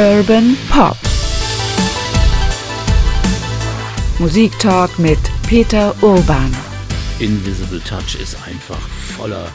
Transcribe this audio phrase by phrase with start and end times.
[0.00, 0.96] Urban Pop.
[4.18, 6.56] Musiktalk mit Peter Urban.
[7.18, 9.46] Invisible Touch ist einfach voller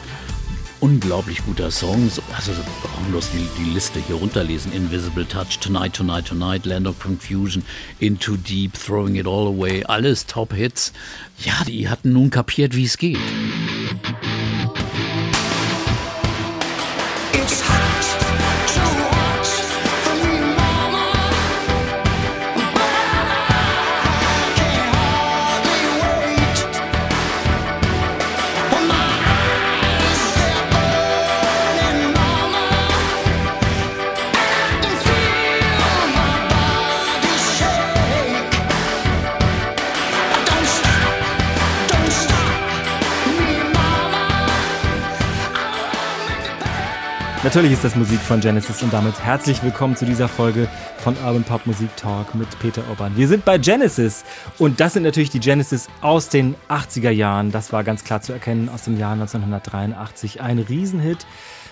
[0.78, 2.22] unglaublich guter Songs.
[2.36, 4.70] Also wir brauchen bloß die, die Liste hier runterlesen.
[4.70, 7.64] Invisible Touch, Tonight, Tonight, Tonight, Land of Confusion,
[7.98, 10.92] Into Deep, Throwing It All Away, alles Top-Hits.
[11.40, 13.18] Ja, die hatten nun kapiert, wie es geht.
[47.46, 50.68] Natürlich ist das Musik von Genesis und damit herzlich willkommen zu dieser Folge
[50.98, 53.16] von Urban Pop Musik Talk mit Peter Urban.
[53.16, 54.24] Wir sind bei Genesis
[54.58, 57.52] und das sind natürlich die Genesis aus den 80er Jahren.
[57.52, 60.40] Das war ganz klar zu erkennen aus dem Jahr 1983.
[60.40, 61.24] Ein Riesenhit.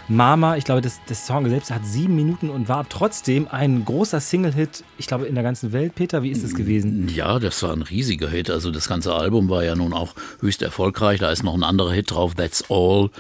[0.09, 4.21] Mama, ich glaube, das, das Song selbst hat sieben Minuten und war trotzdem ein großer
[4.21, 5.95] Single-Hit, ich glaube, in der ganzen Welt.
[5.95, 7.09] Peter, wie ist es gewesen?
[7.09, 8.51] Ja, das war ein riesiger Hit.
[8.51, 11.21] Also das ganze Album war ja nun auch höchst erfolgreich.
[11.21, 13.11] Da ist noch ein anderer Hit drauf, That's All.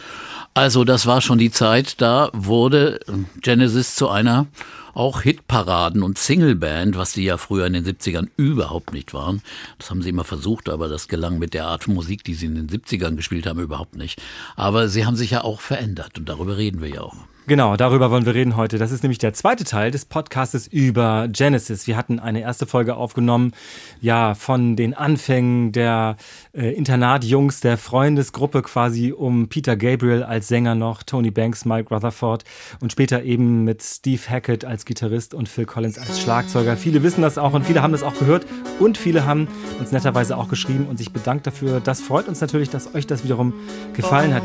[0.52, 3.00] Also das war schon die Zeit, da wurde
[3.40, 4.46] Genesis zu einer
[4.94, 9.42] auch Hitparaden und Singleband, was die ja früher in den 70ern überhaupt nicht waren.
[9.78, 12.46] Das haben sie immer versucht, aber das gelang mit der Art von Musik, die sie
[12.46, 14.22] in den 70ern gespielt haben, überhaupt nicht.
[14.56, 17.16] Aber sie haben sich ja auch verändert und darüber reden wir ja auch.
[17.46, 18.78] Genau, darüber wollen wir reden heute.
[18.78, 21.86] Das ist nämlich der zweite Teil des Podcastes über Genesis.
[21.86, 23.52] Wir hatten eine erste Folge aufgenommen,
[24.00, 26.16] ja, von den Anfängen der
[26.54, 32.44] äh, Internatjungs, der Freundesgruppe quasi um Peter Gabriel als Sänger noch, Tony Banks, Mike Rutherford
[32.80, 36.78] und später eben mit Steve Hackett als Gitarrist und Phil Collins als Schlagzeuger.
[36.78, 38.46] Viele wissen das auch und viele haben das auch gehört
[38.80, 39.48] und viele haben
[39.78, 41.80] uns netterweise auch geschrieben und sich bedankt dafür.
[41.80, 43.52] Das freut uns natürlich, dass euch das wiederum
[43.92, 44.44] gefallen hat.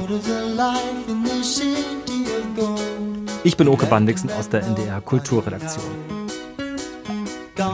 [3.44, 6.20] Ich bin Oke Bandixen aus der NDR Kulturredaktion.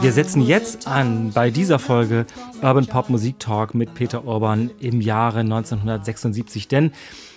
[0.00, 2.26] Wir setzen jetzt an bei dieser Folge
[2.62, 6.68] Urban Pop Musik Talk mit Peter Urban im Jahre 1976.
[6.68, 6.92] Denn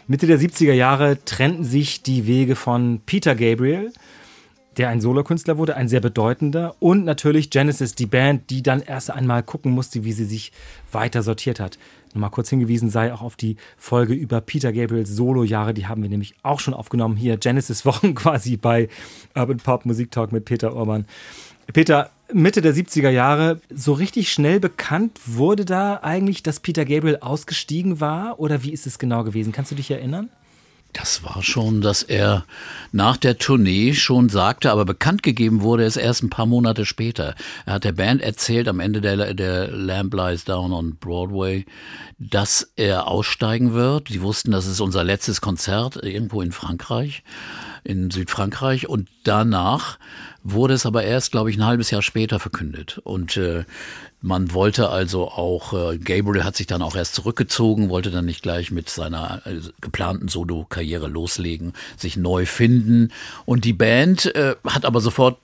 [0.07, 3.93] Mitte der 70er Jahre trennten sich die Wege von Peter Gabriel,
[4.77, 9.11] der ein Solokünstler wurde, ein sehr bedeutender, und natürlich Genesis, die Band, die dann erst
[9.11, 10.51] einmal gucken musste, wie sie sich
[10.91, 11.77] weiter sortiert hat.
[12.13, 15.73] Nochmal kurz hingewiesen sei auch auf die Folge über Peter Gabriels Solo-Jahre.
[15.73, 17.15] Die haben wir nämlich auch schon aufgenommen.
[17.15, 18.89] Hier Genesis-Wochen quasi bei
[19.35, 21.05] Urban Pop Musik Talk mit Peter Urban.
[21.71, 27.17] Peter, Mitte der 70er Jahre, so richtig schnell bekannt wurde da eigentlich, dass Peter Gabriel
[27.21, 28.39] ausgestiegen war?
[28.39, 29.51] Oder wie ist es genau gewesen?
[29.51, 30.29] Kannst du dich erinnern?
[30.93, 32.45] Das war schon, dass er
[32.91, 37.35] nach der Tournee schon sagte, aber bekannt gegeben wurde es erst ein paar Monate später.
[37.67, 41.65] Er hat der Band erzählt am Ende der, der Lamp Lies Down on Broadway,
[42.17, 44.09] dass er aussteigen wird.
[44.09, 47.23] Sie wussten, das ist unser letztes Konzert irgendwo in Frankreich,
[47.83, 48.89] in Südfrankreich.
[48.89, 49.99] Und danach
[50.43, 52.99] wurde es aber erst, glaube ich, ein halbes Jahr später verkündet.
[53.03, 53.63] Und äh,
[54.21, 58.41] man wollte also auch, äh, Gabriel hat sich dann auch erst zurückgezogen, wollte dann nicht
[58.41, 63.11] gleich mit seiner äh, geplanten Solo-Karriere loslegen, sich neu finden.
[63.45, 65.37] Und die Band äh, hat aber sofort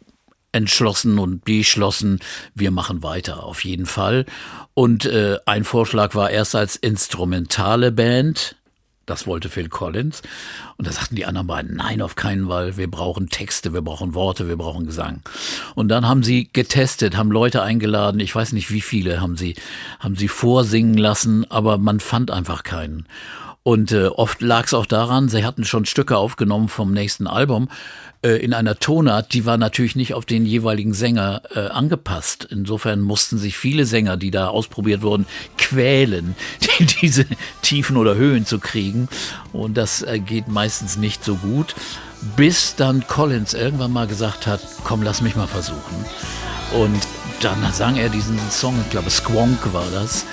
[0.52, 2.19] entschlossen und beschlossen,
[2.53, 4.25] wir machen weiter, auf jeden Fall.
[4.74, 8.56] Und äh, ein Vorschlag war erst als instrumentale Band,
[9.06, 10.22] das wollte Phil Collins.
[10.78, 12.78] Und da sagten die anderen beiden, nein, auf keinen Fall.
[12.78, 15.22] Wir brauchen Texte, wir brauchen Worte, wir brauchen Gesang.
[15.76, 18.20] Und dann haben sie getestet, haben Leute eingeladen.
[18.20, 19.56] Ich weiß nicht, wie viele haben sie,
[20.00, 23.06] haben sie vorsingen lassen, aber man fand einfach keinen.
[23.68, 27.68] Und äh, oft lag es auch daran, sie hatten schon Stücke aufgenommen vom nächsten Album
[28.22, 32.48] äh, in einer Tonart, die war natürlich nicht auf den jeweiligen Sänger äh, angepasst.
[32.52, 35.25] Insofern mussten sich viele Sänger, die da ausprobiert wurden,
[35.58, 36.36] quälen,
[36.80, 37.25] die, diese
[37.64, 39.08] Tiefen oder Höhen zu kriegen.
[39.52, 41.74] Und das äh, geht meistens nicht so gut,
[42.36, 46.06] bis dann Collins irgendwann mal gesagt hat, komm, lass mich mal versuchen.
[46.80, 47.00] Und
[47.42, 50.24] dann sang er diesen Song, ich glaube Squonk war das.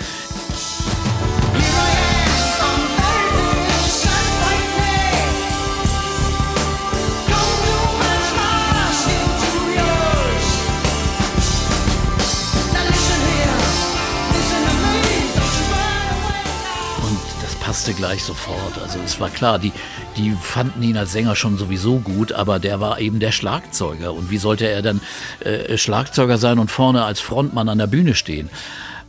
[17.83, 18.79] Passte gleich sofort.
[18.81, 19.73] Also es war klar, die,
[20.17, 24.15] die fanden ihn als Sänger schon sowieso gut, aber der war eben der Schlagzeuger.
[24.15, 25.01] Und wie sollte er dann
[25.41, 28.51] äh, Schlagzeuger sein und vorne als Frontmann an der Bühne stehen?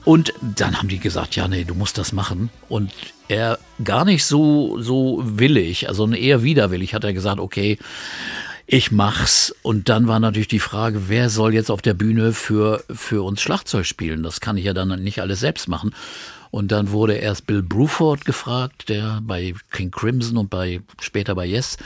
[0.05, 2.49] Und dann haben die gesagt, ja, nee, du musst das machen.
[2.67, 2.91] Und
[3.27, 7.77] er gar nicht so, so willig, also eher widerwillig, hat er gesagt, okay,
[8.73, 9.53] ich mach's.
[9.61, 13.39] Und dann war natürlich die Frage, wer soll jetzt auf der Bühne für, für uns
[13.39, 14.23] Schlagzeug spielen?
[14.23, 15.93] Das kann ich ja dann nicht alles selbst machen.
[16.49, 21.45] Und dann wurde erst Bill Bruford gefragt, der bei King Crimson und bei später bei
[21.45, 21.77] Yes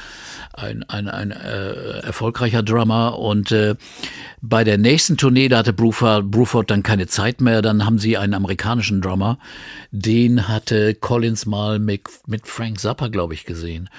[0.53, 3.19] ein, ein, ein äh, erfolgreicher Drummer.
[3.19, 3.75] Und äh,
[4.41, 7.61] bei der nächsten Tournee, da hatte Bruford, Bruford dann keine Zeit mehr.
[7.61, 9.39] Dann haben sie einen amerikanischen Drummer.
[9.91, 13.89] Den hatte Collins mal mit, mit Frank Zappa, glaube ich, gesehen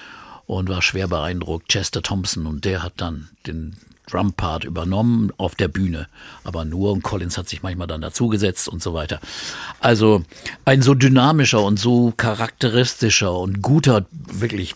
[0.49, 1.69] und war schwer beeindruckt.
[1.69, 3.77] Chester Thompson und der hat dann den
[4.11, 6.09] Drum-Part übernommen auf der Bühne,
[6.43, 9.21] aber nur und Collins hat sich manchmal dann dazugesetzt und so weiter.
[9.81, 10.25] Also
[10.65, 14.75] ein so dynamischer und so charakteristischer und guter, wirklich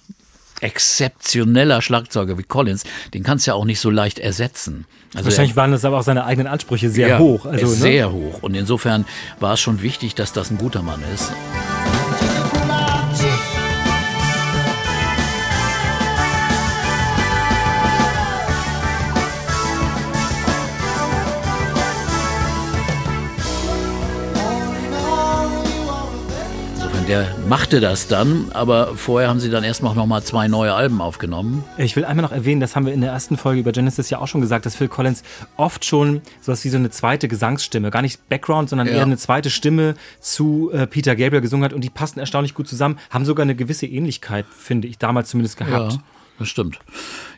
[0.61, 2.85] exzeptioneller Schlagzeuger wie Collins,
[3.15, 4.85] den kannst du ja auch nicht so leicht ersetzen.
[5.15, 7.47] Also Wahrscheinlich er, waren das aber auch seine eigenen Ansprüche sehr ja, hoch.
[7.47, 7.73] Also, ne?
[7.73, 8.43] Sehr hoch.
[8.43, 9.07] Und insofern
[9.41, 11.33] war es schon wichtig, dass das ein guter Mann ist.
[27.07, 31.01] Der machte das dann, aber vorher haben sie dann erstmal noch mal zwei neue Alben
[31.01, 31.65] aufgenommen.
[31.79, 34.19] Ich will einmal noch erwähnen, das haben wir in der ersten Folge über Genesis ja
[34.19, 35.23] auch schon gesagt, dass Phil Collins
[35.57, 38.95] oft schon sowas wie so eine zweite Gesangsstimme, gar nicht Background, sondern ja.
[38.95, 42.69] eher eine zweite Stimme zu äh, Peter Gabriel gesungen hat und die passen erstaunlich gut
[42.69, 45.93] zusammen, haben sogar eine gewisse Ähnlichkeit, finde ich, damals zumindest gehabt.
[45.93, 45.99] Ja.
[46.39, 46.81] Das stimmt.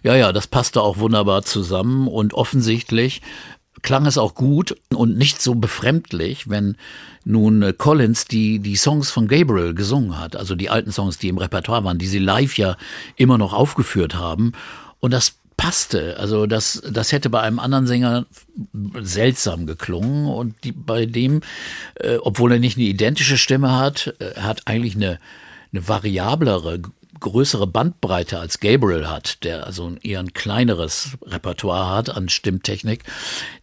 [0.03, 3.23] Ja, ja, das passte auch wunderbar zusammen und offensichtlich
[3.85, 6.77] klang es auch gut und nicht so befremdlich, wenn
[7.25, 11.29] nun äh, Collins die, die Songs von Gabriel gesungen hat, also die alten Songs, die
[11.29, 12.77] im Repertoire waren, die sie live ja
[13.15, 14.53] immer noch aufgeführt haben.
[14.99, 16.17] Und das passte.
[16.19, 18.27] Also das, das hätte bei einem anderen Sänger
[19.01, 21.43] seltsam geklungen und die, bei dem,
[21.97, 25.21] äh, obwohl er nicht eine identische Stimme hat, äh, hat eigentlich eine,
[25.73, 26.81] eine variablere,
[27.25, 33.03] größere Bandbreite als Gabriel hat, der also eher ein kleineres Repertoire hat an Stimmtechnik,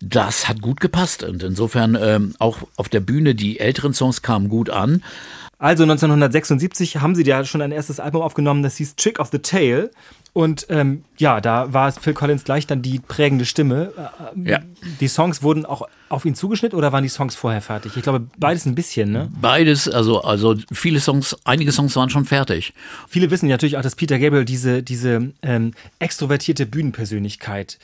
[0.02, 1.22] das hat gut gepasst.
[1.22, 5.04] Und insofern ähm, auch auf der Bühne, die älteren Songs kamen gut an.
[5.62, 9.38] Also 1976 haben sie ja schon ein erstes Album aufgenommen, das hieß Trick of the
[9.38, 9.92] Tail.
[10.34, 13.92] Und ähm, ja, da war es Phil Collins gleich dann die prägende Stimme.
[14.36, 14.60] Äh, ja.
[15.00, 17.96] Die Songs wurden auch auf ihn zugeschnitten oder waren die Songs vorher fertig?
[17.96, 19.30] Ich glaube, beides ein bisschen, ne?
[19.40, 22.74] Beides, also, also viele Songs, einige Songs waren schon fertig.
[23.08, 27.78] Viele wissen natürlich auch, dass Peter Gabriel diese, diese ähm, extrovertierte Bühnenpersönlichkeit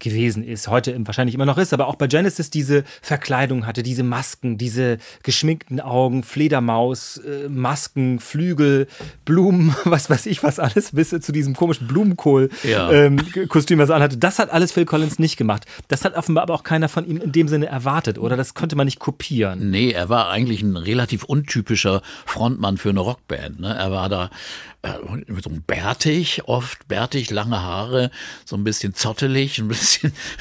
[0.00, 4.02] gewesen ist, heute wahrscheinlich immer noch ist, aber auch bei Genesis diese Verkleidung hatte, diese
[4.02, 8.88] Masken, diese geschminkten Augen, Fledermaus, äh, Masken, Flügel,
[9.24, 12.90] Blumen, was weiß ich was alles, bis zu diesem komischen Blumenkohl-Kostüm, ja.
[12.90, 13.18] ähm,
[13.48, 14.18] was er anhatte.
[14.18, 15.66] Das hat alles Phil Collins nicht gemacht.
[15.88, 18.36] Das hat offenbar aber auch keiner von ihm in dem Sinne erwartet, oder?
[18.36, 19.70] Das konnte man nicht kopieren.
[19.70, 23.60] Nee, er war eigentlich ein relativ untypischer Frontmann für eine Rockband.
[23.60, 23.74] Ne?
[23.74, 24.30] Er war da
[24.82, 24.92] äh,
[25.42, 28.10] so bärtig, oft bärtig, lange Haare,
[28.44, 29.86] so ein bisschen zottelig, ein bisschen,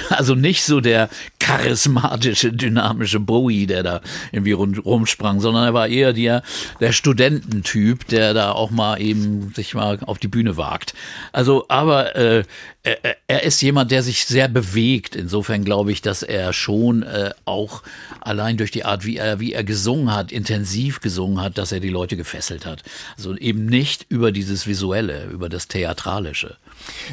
[0.10, 1.10] also nicht so der
[1.40, 4.02] charismatische, dynamische Bowie, der da
[4.32, 6.44] irgendwie rumsprang, sondern er war eher der,
[6.80, 10.94] der Studententyp, der da auch mal eben sich mal auf die Bühne wagt.
[11.32, 12.44] Also, aber äh,
[12.84, 15.16] er, er ist jemand, der sich sehr bewegt.
[15.16, 17.84] Insofern glaube ich, dass er schon äh, auch
[18.22, 21.80] allein durch die Art, wie er, wie er gesungen hat, intensiv gesungen hat, dass er
[21.80, 22.84] die Leute gefesselt hat.
[23.18, 26.58] Also eben nicht über dieses Visuelle, über das Theatralische.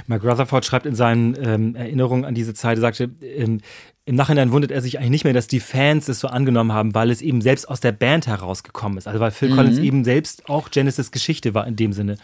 [0.07, 3.61] Mark Rutherford schreibt in seinen ähm, Erinnerungen an diese Zeit, er sagte, ähm,
[4.05, 6.95] im Nachhinein wundert er sich eigentlich nicht mehr, dass die Fans es so angenommen haben,
[6.95, 9.09] weil es eben selbst aus der Band herausgekommen ist.
[9.09, 9.57] Also weil Phil mhm.
[9.57, 12.17] Collins eben selbst auch Genesis Geschichte war in dem Sinne.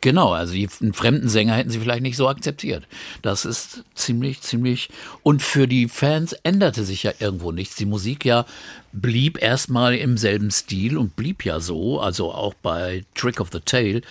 [0.00, 2.86] Genau, also die, einen fremden Sänger hätten sie vielleicht nicht so akzeptiert.
[3.22, 4.88] Das ist ziemlich, ziemlich.
[5.22, 7.76] Und für die Fans änderte sich ja irgendwo nichts.
[7.76, 8.46] Die Musik ja
[9.00, 12.00] blieb erstmal im selben Stil und blieb ja so.
[12.00, 14.02] Also auch bei Trick of the Tail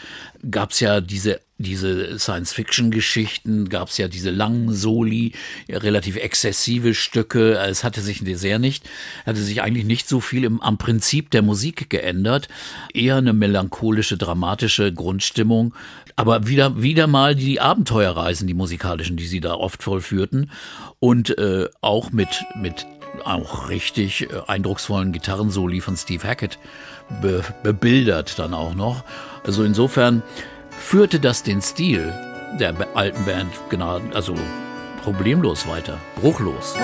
[0.50, 5.32] gab es ja diese diese Science-Fiction-Geschichten, gab es ja diese langen Soli,
[5.70, 7.58] relativ exzessive Stücke.
[7.58, 8.90] Es hatte sich sehr nicht,
[9.26, 12.50] hatte sich eigentlich nicht so viel im, am Prinzip der Musik geändert.
[12.94, 15.74] Eher eine melancholische, dramatische Grundstimmung.
[16.18, 20.52] Aber wieder, wieder mal die Abenteuerreisen, die musikalischen, die sie da oft vollführten.
[21.00, 22.86] Und äh, auch mit, mit
[23.24, 26.58] auch richtig äh, eindrucksvollen Gitarrensoli von Steve Hackett
[27.22, 29.04] be, bebildert dann auch noch.
[29.46, 30.24] Also insofern
[30.70, 32.14] führte das den Stil
[32.60, 34.36] der alten Band genau, also
[35.04, 36.76] problemlos weiter, bruchlos.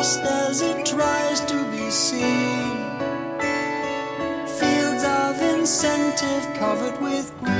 [0.00, 2.76] Lost as it tries to be seen.
[4.58, 7.50] Fields of incentive covered with green.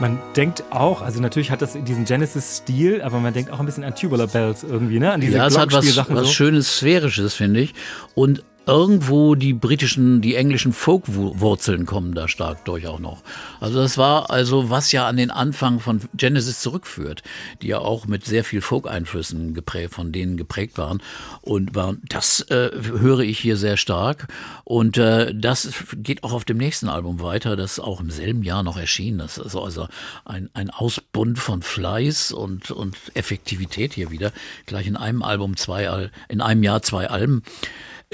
[0.00, 3.84] Man denkt auch, also natürlich hat das diesen Genesis-Stil, aber man denkt auch ein bisschen
[3.84, 5.12] an Tubular Bells irgendwie, ne?
[5.12, 6.24] An diese ja, es hat was, was so.
[6.24, 7.74] Schönes Sphärisches, finde ich.
[8.14, 13.22] Und irgendwo die britischen, die englischen Folk-Wurzeln kommen da stark durch auch noch.
[13.60, 17.22] Also das war also, was ja an den Anfang von Genesis zurückführt,
[17.60, 21.02] die ja auch mit sehr viel Folk-Einflüssen geprägt, von denen geprägt waren.
[21.40, 24.28] Und war, das äh, höre ich hier sehr stark.
[24.64, 28.62] Und äh, das geht auch auf dem nächsten Album weiter, das auch im selben Jahr
[28.62, 29.18] noch erschien.
[29.18, 29.88] Das ist also
[30.24, 34.32] ein, ein Ausbund von Fleiß und, und Effektivität hier wieder.
[34.66, 37.42] Gleich in einem Album zwei, in einem Jahr zwei Alben.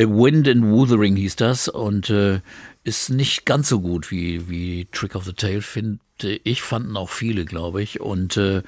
[0.07, 2.41] Wind and Wuthering hieß das und äh,
[2.85, 7.11] ist nicht ganz so gut wie, wie Trick of the Tail, finde ich, fanden auch
[7.11, 8.01] viele, glaube ich.
[8.01, 8.63] Und äh,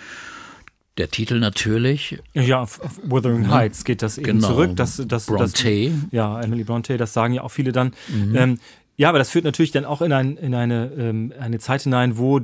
[0.99, 2.19] der Titel natürlich.
[2.35, 3.51] Ja, auf, auf Wuthering ja.
[3.51, 4.49] Heights geht das eben genau.
[4.49, 4.73] zurück.
[4.77, 5.91] Das, das, Bronte.
[5.91, 7.93] Das, ja, Emily Bronte, das sagen ja auch viele dann.
[8.09, 8.37] Mhm.
[8.37, 8.59] Ähm,
[8.97, 12.19] ja, aber das führt natürlich dann auch in, ein, in eine, ähm, eine Zeit hinein,
[12.19, 12.41] wo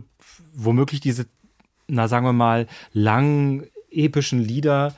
[0.54, 1.26] womöglich diese,
[1.86, 4.94] na sagen wir mal, lang epischen Lieder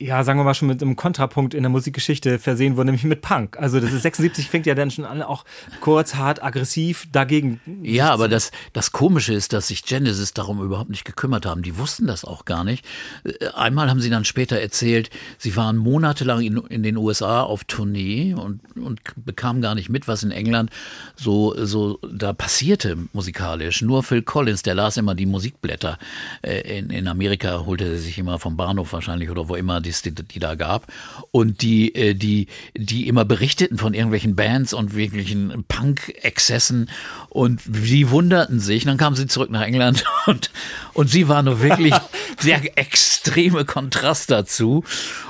[0.00, 3.20] ja, sagen wir mal schon mit einem Kontrapunkt in der Musikgeschichte versehen wurde, nämlich mit
[3.20, 3.58] Punk.
[3.58, 5.44] Also das ist 76 fängt ja dann schon an, auch
[5.80, 7.60] kurz, hart, aggressiv dagegen.
[7.82, 11.62] Ja, aber das, das Komische ist, dass sich Genesis darum überhaupt nicht gekümmert haben.
[11.62, 12.84] Die wussten das auch gar nicht.
[13.24, 17.64] Äh, einmal haben sie dann später erzählt, sie waren monatelang in, in den USA auf
[17.64, 20.70] Tournee und, und bekamen gar nicht mit, was in England
[21.16, 23.82] so, so da passierte musikalisch.
[23.82, 25.98] Nur Phil Collins, der las immer die Musikblätter.
[26.42, 29.87] Äh, in, in Amerika holte er sich immer vom Bahnhof wahrscheinlich oder wo immer die,
[29.88, 30.86] die, die da gab
[31.30, 36.90] und die, äh, die, die immer berichteten von irgendwelchen Bands und wirklichen Punk-Exzessen
[37.28, 38.84] und sie wunderten sich.
[38.84, 40.50] Dann kamen sie zurück nach England und,
[40.98, 41.94] und sie war nur wirklich
[42.44, 44.82] der extreme Kontrast dazu.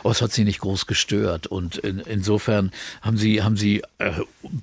[0.03, 2.71] Oh, es hat sie nicht groß gestört und in, insofern
[3.03, 4.13] haben sie, haben sie äh,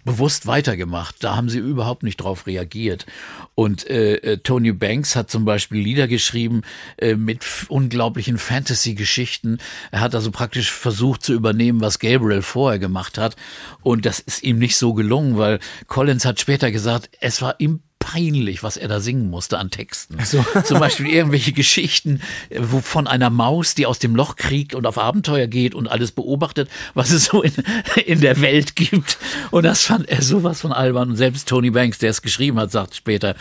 [0.03, 1.17] bewusst weitergemacht.
[1.23, 3.05] Da haben sie überhaupt nicht drauf reagiert.
[3.53, 6.63] Und äh, äh Tony Banks hat zum Beispiel Lieder geschrieben
[6.97, 9.59] äh, mit unglaublichen Fantasy-Geschichten.
[9.91, 13.35] Er hat also praktisch versucht zu übernehmen, was Gabriel vorher gemacht hat.
[13.83, 17.81] Und das ist ihm nicht so gelungen, weil Collins hat später gesagt, es war ihm
[18.05, 20.23] peinlich, was er da singen musste an Texten.
[20.23, 20.45] So.
[20.63, 22.21] Zum Beispiel irgendwelche Geschichten
[22.55, 26.11] wo von einer Maus, die aus dem Loch kriegt und auf Abenteuer geht und alles
[26.11, 27.51] beobachtet, was es so in,
[28.05, 29.17] in der Welt gibt.
[29.49, 31.09] Und das fand er sowas von albern.
[31.09, 33.35] Und selbst Tony Banks, der es geschrieben hat, sagt später,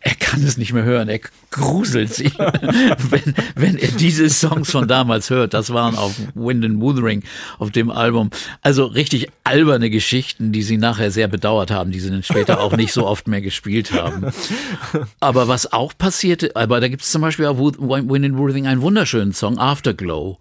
[0.00, 1.08] er kann es nicht mehr hören.
[1.08, 5.54] Er gruselt sich, wenn, wenn er diese Songs von damals hört.
[5.54, 7.22] Das waren auf Wind and Wuthering
[7.58, 8.28] auf dem Album.
[8.60, 12.76] Also richtig alberne Geschichten, die sie nachher sehr bedauert haben, die sie dann später auch
[12.76, 14.32] nicht so oft mehr gespielt haben haben.
[15.20, 18.82] Aber was auch passierte, aber da gibt es zum Beispiel auf Win in Worthing einen
[18.82, 20.38] wunderschönen Song, Afterglow,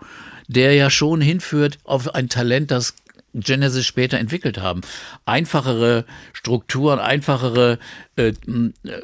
[0.47, 2.95] der ja schon hinführt auf ein Talent, das
[3.33, 4.81] Genesis später entwickelt haben.
[5.25, 7.79] Einfachere Strukturen, einfachere
[8.15, 8.33] äh,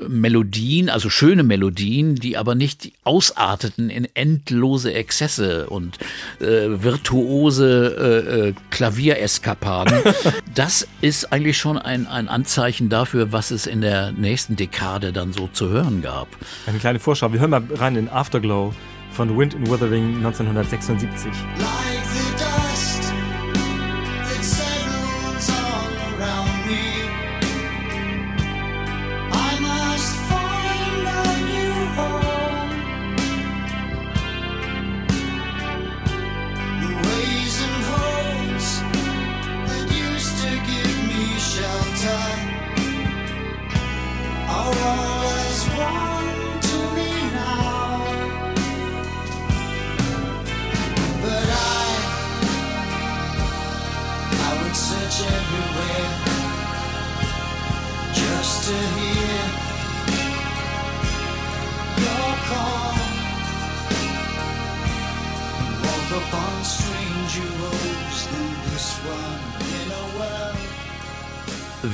[0.08, 5.98] Melodien, also schöne Melodien, die aber nicht ausarteten in endlose Exzesse und
[6.40, 10.00] äh, virtuose äh, äh Klaviereskapaden.
[10.56, 15.34] das ist eigentlich schon ein, ein Anzeichen dafür, was es in der nächsten Dekade dann
[15.34, 16.28] so zu hören gab.
[16.66, 17.32] Eine kleine Vorschau.
[17.32, 18.74] Wir hören mal rein in Afterglow
[19.12, 21.32] von Wind in Wuthering 1976.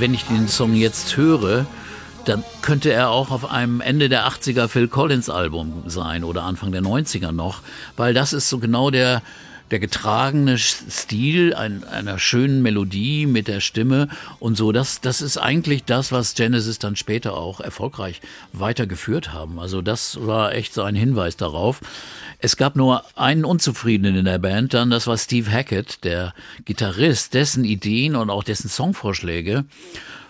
[0.00, 1.66] wenn ich den Song jetzt höre,
[2.24, 6.72] dann könnte er auch auf einem Ende der 80er Phil Collins Album sein oder Anfang
[6.72, 7.62] der 90er noch,
[7.96, 9.22] weil das ist so genau der,
[9.70, 14.08] der getragene Stil ein, einer schönen Melodie mit der Stimme
[14.38, 14.70] und so.
[14.70, 18.20] Das, das ist eigentlich das, was Genesis dann später auch erfolgreich
[18.52, 19.58] weitergeführt haben.
[19.58, 21.80] Also das war echt so ein Hinweis darauf.
[22.42, 26.34] Es gab nur einen Unzufriedenen in der Band, dann das war Steve Hackett, der
[26.64, 29.64] Gitarrist, dessen Ideen und auch dessen Songvorschläge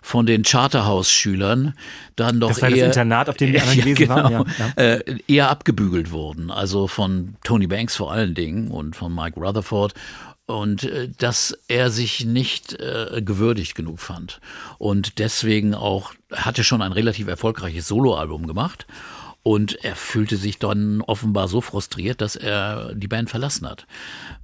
[0.02, 1.74] von den Charterhouse-Schülern
[2.16, 4.32] dann doch Das war eher das Internat, auf dem die anderen gewesen genau, waren.
[4.32, 4.82] Ja, ja.
[4.82, 6.50] Äh, eher abgebügelt wurden.
[6.50, 9.94] Also von Tony Banks vor allen Dingen und von Mike Rutherford
[10.46, 14.40] und äh, dass er sich nicht äh, gewürdigt genug fand
[14.78, 18.86] und deswegen auch hatte schon ein relativ erfolgreiches Soloalbum gemacht
[19.44, 23.86] und er fühlte sich dann offenbar so frustriert, dass er die Band verlassen hat.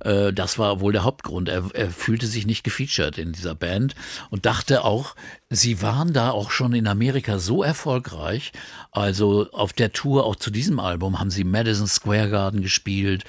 [0.00, 1.49] Äh, das war wohl der Hauptgrund.
[1.49, 3.95] Er, er fühlte sich nicht gefeatured in dieser Band
[4.31, 5.14] und dachte auch,
[5.50, 8.52] sie waren da auch schon in Amerika so erfolgreich.
[8.90, 13.25] Also auf der Tour, auch zu diesem Album, haben sie Madison Square Garden gespielt,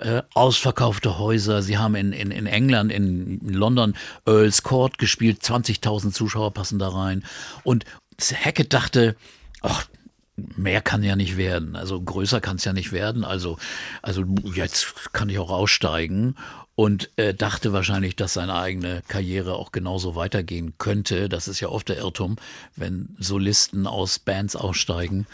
[0.00, 1.62] äh, ausverkaufte Häuser.
[1.62, 3.94] Sie haben in, in, in England, in London
[4.26, 7.24] Earl's Court gespielt, 20.000 Zuschauer passen da rein.
[7.62, 7.84] Und
[8.20, 9.16] Hackett dachte,
[9.62, 9.86] ach,
[10.36, 11.76] mehr kann ja nicht werden.
[11.76, 13.24] Also größer kann es ja nicht werden.
[13.24, 13.58] Also,
[14.00, 14.24] also
[14.54, 16.36] jetzt kann ich auch aussteigen
[16.74, 21.28] und äh, dachte wahrscheinlich, dass seine eigene Karriere auch genauso weitergehen könnte.
[21.28, 22.36] Das ist ja oft der Irrtum,
[22.76, 25.26] wenn Solisten aus Bands aussteigen.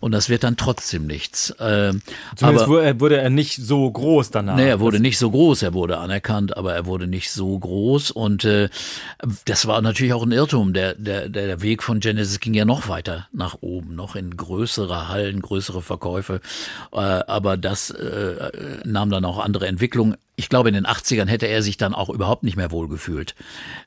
[0.00, 1.50] Und das wird dann trotzdem nichts.
[1.50, 1.92] Äh,
[2.34, 4.56] Zumindest aber, wurde, wurde er nicht so groß danach.
[4.56, 8.10] Nee, er wurde nicht so groß, er wurde anerkannt, aber er wurde nicht so groß.
[8.10, 8.70] Und äh,
[9.44, 10.72] das war natürlich auch ein Irrtum.
[10.72, 15.08] Der, der, der Weg von Genesis ging ja noch weiter nach oben, noch in größere
[15.08, 16.40] Hallen, größere Verkäufe.
[16.92, 18.50] Äh, aber das äh,
[18.84, 20.16] nahm dann auch andere Entwicklungen.
[20.36, 23.34] Ich glaube, in den 80ern hätte er sich dann auch überhaupt nicht mehr wohlgefühlt.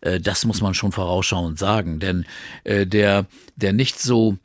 [0.02, 2.00] Äh, das muss man schon vorausschauend sagen.
[2.00, 2.26] Denn
[2.64, 4.38] äh, der, der nicht so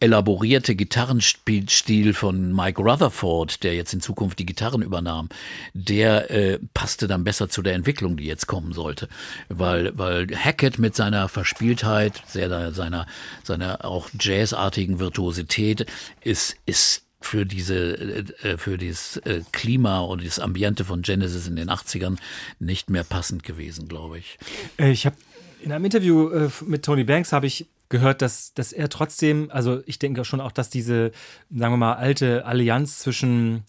[0.00, 5.28] elaborierte Gitarrenstil von Mike Rutherford, der jetzt in Zukunft die Gitarren übernahm,
[5.74, 9.08] der äh, passte dann besser zu der Entwicklung, die jetzt kommen sollte,
[9.50, 13.06] weil weil Hackett mit seiner Verspieltheit, sehr seiner
[13.44, 15.86] seiner auch jazzartigen Virtuosität
[16.22, 21.56] ist ist für diese äh, für dieses äh, Klima und das Ambiente von Genesis in
[21.56, 22.16] den 80ern
[22.58, 24.38] nicht mehr passend gewesen, glaube ich.
[24.78, 25.16] Äh, Ich habe
[25.62, 29.82] in einem Interview äh, mit Tony Banks habe ich gehört, dass, dass er trotzdem, also
[29.84, 31.10] ich denke schon auch, dass diese,
[31.50, 33.64] sagen wir mal, alte Allianz zwischen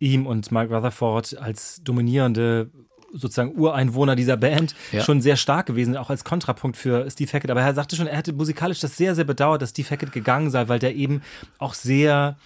[0.00, 2.70] ihm und Mike Rutherford als dominierende
[3.12, 5.02] sozusagen Ureinwohner dieser Band Ja.
[5.02, 7.50] schon sehr stark gewesen, auch als Kontrapunkt für Steve Hackett.
[7.50, 10.50] Aber er sagte schon, er hätte musikalisch das sehr, sehr bedauert, dass Steve Hackett gegangen
[10.50, 11.22] sei, weil der eben
[11.58, 12.36] auch sehr,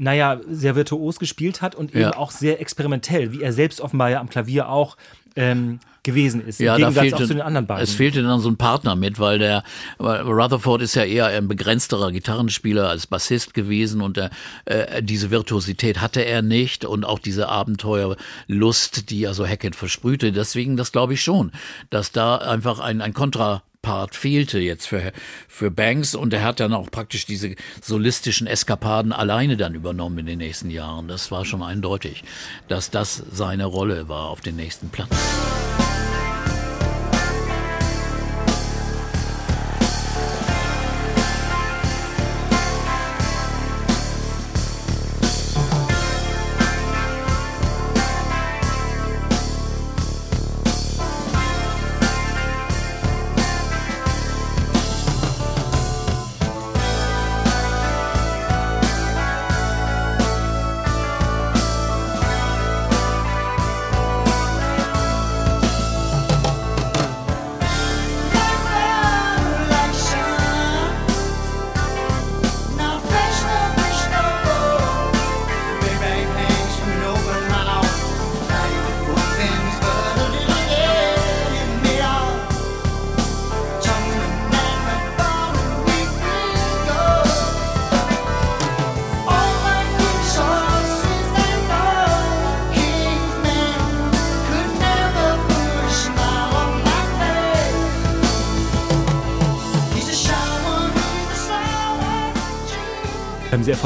[0.00, 2.16] naja, sehr virtuos gespielt hat und eben Ja.
[2.16, 4.96] auch sehr experimentell, wie er selbst offenbar ja am Klavier auch
[5.36, 6.58] ähm, gewesen ist.
[6.58, 7.82] Ja, Im da Gegensatz fehlte, auch zu den anderen beiden.
[7.84, 9.62] es fehlte dann so ein Partner mit, weil der
[9.98, 14.30] weil Rutherford ist ja eher ein begrenzterer Gitarrenspieler als Bassist gewesen und der,
[14.64, 20.32] äh, diese Virtuosität hatte er nicht und auch diese Abenteuerlust, die also Hackett versprühte.
[20.32, 21.52] Deswegen, das glaube ich schon,
[21.90, 25.12] dass da einfach ein, ein Kontra Part fehlte jetzt für,
[25.48, 30.26] für Banks und er hat dann auch praktisch diese solistischen Eskapaden alleine dann übernommen in
[30.26, 31.08] den nächsten Jahren.
[31.08, 32.22] Das war schon eindeutig,
[32.68, 35.16] dass das seine Rolle war auf den nächsten Platten.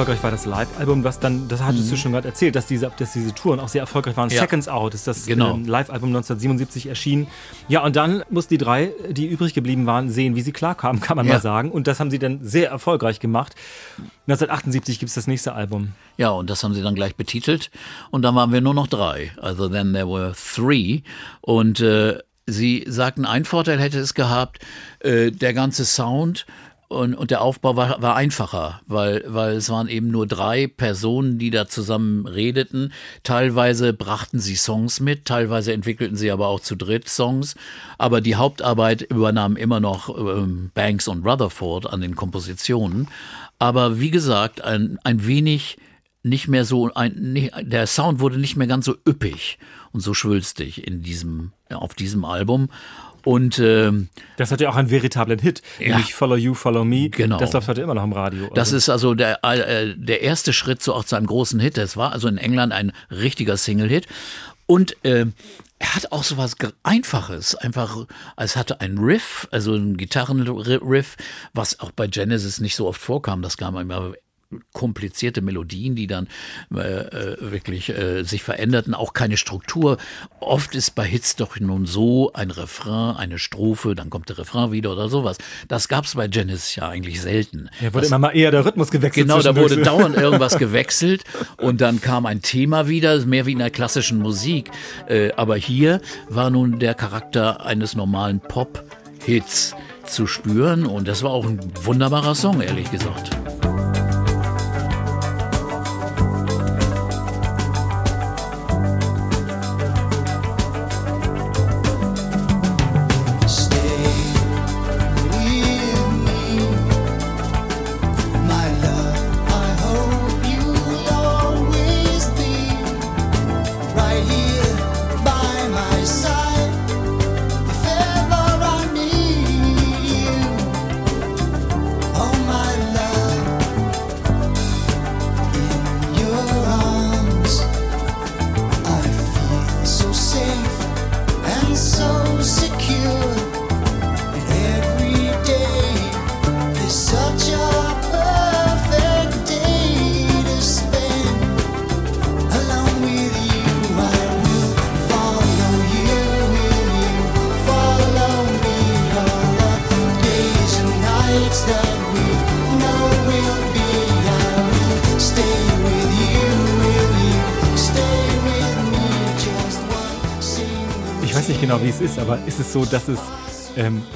[0.04, 3.14] Erfolgreich war das Live-Album, was dann, das hattest du schon gerade erzählt, dass diese, dass
[3.14, 4.28] diese Touren auch sehr erfolgreich waren.
[4.28, 4.42] Ja.
[4.42, 5.54] Seconds Out ist das Genau.
[5.54, 7.26] ähm, Live-Album 1977 erschienen.
[7.68, 11.16] Ja, und dann mussten die drei, die übrig geblieben waren, sehen, wie sie klarkamen, kann
[11.16, 11.34] man Ja.
[11.34, 11.70] mal sagen.
[11.70, 13.54] Und das haben sie dann sehr erfolgreich gemacht.
[14.26, 15.92] 1978 gibt es das nächste Album.
[16.18, 17.70] Ja, und das haben sie dann gleich betitelt.
[18.10, 19.32] Und dann waren wir nur noch drei.
[19.40, 21.00] Also then there were three.
[21.40, 24.58] Und äh, sie sagten, ein Vorteil hätte es gehabt,
[25.00, 26.44] äh, der ganze Sound
[26.88, 31.38] und, und der Aufbau war, war einfacher, weil, weil es waren eben nur drei Personen,
[31.38, 32.92] die da zusammen redeten.
[33.22, 37.54] Teilweise brachten sie Songs mit, teilweise entwickelten sie aber auch zu dritt Songs.
[37.98, 43.08] Aber die Hauptarbeit übernahmen immer noch ähm, Banks und Rutherford an den Kompositionen.
[43.58, 45.78] Aber wie gesagt, ein, ein wenig
[46.22, 49.58] nicht mehr so ein, nicht, der Sound wurde nicht mehr ganz so üppig
[49.92, 52.68] und so schwülstig in diesem, auf diesem Album.
[53.24, 55.88] Und ähm, Das hat ja auch einen veritablen Hit, Ja.
[55.96, 57.08] nämlich Follow You, Follow Me.
[57.08, 57.38] Genau.
[57.38, 58.48] Das läuft heute immer noch im Radio.
[58.54, 61.78] Das Also, ist also der, äh, der erste Schritt zu, auch zu einem großen Hit.
[61.78, 64.06] Es war also in England ein richtiger Single-Hit.
[64.66, 65.26] Und äh,
[65.78, 67.54] er hat auch so was Einfaches.
[67.54, 68.06] Einfach,
[68.36, 71.16] es hatte ein Riff, also ein Gitarrenriff,
[71.52, 73.42] was auch bei Genesis nicht so oft vorkam.
[73.42, 74.12] Das kam immer
[74.72, 76.28] komplizierte Melodien, die dann
[76.74, 79.98] äh, äh, wirklich äh, sich veränderten, auch keine Struktur.
[80.40, 84.72] Oft ist bei Hits doch nun so ein Refrain, eine Strophe, dann kommt der Refrain
[84.72, 85.38] wieder oder sowas.
[85.68, 87.70] Das gab es bei Genesis ja eigentlich selten.
[87.80, 89.26] ja, wurde immer mal eher der Rhythmus gewechselt.
[89.26, 91.24] Genau, da wurde dauernd irgendwas gewechselt
[91.58, 94.70] und dann kam ein Thema wieder, mehr wie in der klassischen Musik.
[95.08, 99.74] Äh, aber hier war nun der Charakter eines normalen Pop-Hits
[100.06, 103.30] zu spüren und das war auch ein wunderbarer Song, ehrlich gesagt.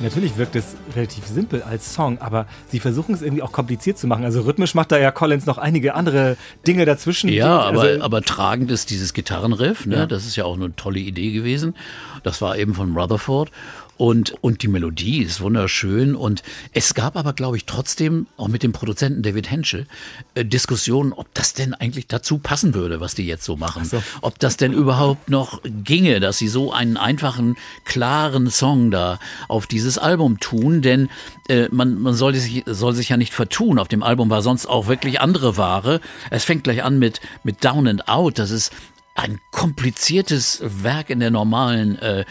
[0.03, 4.07] Natürlich wirkt es relativ simpel als Song, aber sie versuchen es irgendwie auch kompliziert zu
[4.07, 4.25] machen.
[4.25, 7.29] Also rhythmisch macht da ja Collins noch einige andere Dinge dazwischen.
[7.29, 10.07] Ja, also, aber, aber tragend ist dieses Gitarrenriff, ne?
[10.07, 11.75] das ist ja auch eine tolle Idee gewesen.
[12.23, 13.51] Das war eben von Rutherford.
[13.99, 16.15] Und, und die Melodie ist wunderschön.
[16.15, 19.87] Und es gab aber, glaube ich, trotzdem auch mit dem Produzenten David Henschel
[20.35, 23.85] äh, Diskussionen, ob das denn eigentlich dazu passen würde, was die jetzt so machen.
[23.85, 24.01] so.
[24.23, 29.67] Ob das denn überhaupt noch ginge, dass sie so einen einfachen, klaren Song da auf
[29.67, 30.81] dieses Album tun.
[30.81, 31.11] Denn
[31.49, 33.81] äh, man, man soll, sich, soll sich ja nicht vertun.
[33.81, 36.01] Auf dem Album war sonst auch wirklich andere Ware.
[36.31, 38.39] Es fängt gleich an mit, mit Down and Out.
[38.39, 38.71] Das ist
[39.19, 42.25] ein kompliziertes Werk in der normalen äh,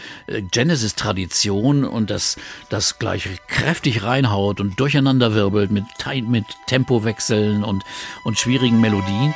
[0.50, 2.36] Genesis-Tradition und das,
[2.70, 5.84] das gleich kräftig reinhaut und durcheinanderwirbelt mit,
[6.28, 7.84] mit Tempowechseln und,
[8.24, 9.34] und schwierigen Melodien.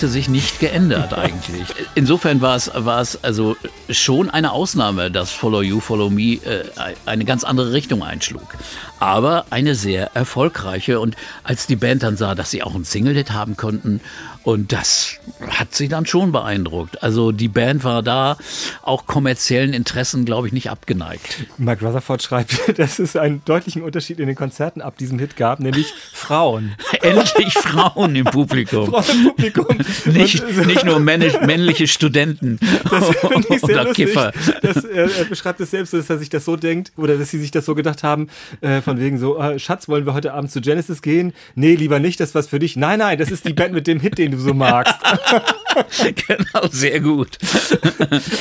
[0.00, 1.66] Hatte sich nicht geändert eigentlich.
[1.94, 3.58] Insofern war es, war es also
[3.90, 6.64] schon eine Ausnahme, dass Follow You, Follow Me äh,
[7.04, 8.56] eine ganz andere Richtung einschlug.
[8.98, 11.00] Aber eine sehr erfolgreiche.
[11.00, 14.00] Und als die Band dann sah, dass sie auch einen Single-Hit haben konnten,
[14.42, 15.16] und das
[15.48, 17.02] hat sie dann schon beeindruckt.
[17.02, 18.36] Also die Band war da
[18.82, 21.44] auch kommerziellen Interessen, glaube ich, nicht abgeneigt.
[21.58, 25.60] Mike Rutherford schreibt, dass es einen deutlichen Unterschied in den Konzerten ab diesem Hit gab,
[25.60, 26.74] nämlich Frauen.
[27.02, 28.86] Endlich Frauen im Publikum.
[28.90, 29.66] Frauen im Publikum.
[30.06, 34.06] Nicht, Und- nicht nur männliche Studenten sehr oder lustig.
[34.06, 34.32] Kiffer.
[34.62, 37.38] Das, äh, er beschreibt es selbst, dass er sich das so denkt oder dass sie
[37.38, 38.28] sich das so gedacht haben,
[38.60, 41.32] äh, von wegen so, äh, Schatz, wollen wir heute Abend zu Genesis gehen?
[41.54, 42.76] Nee, lieber nicht, das ist was für dich.
[42.76, 44.94] Nein, nein, das ist die Band mit dem Hit, den du so magst.
[46.26, 47.38] genau, sehr gut.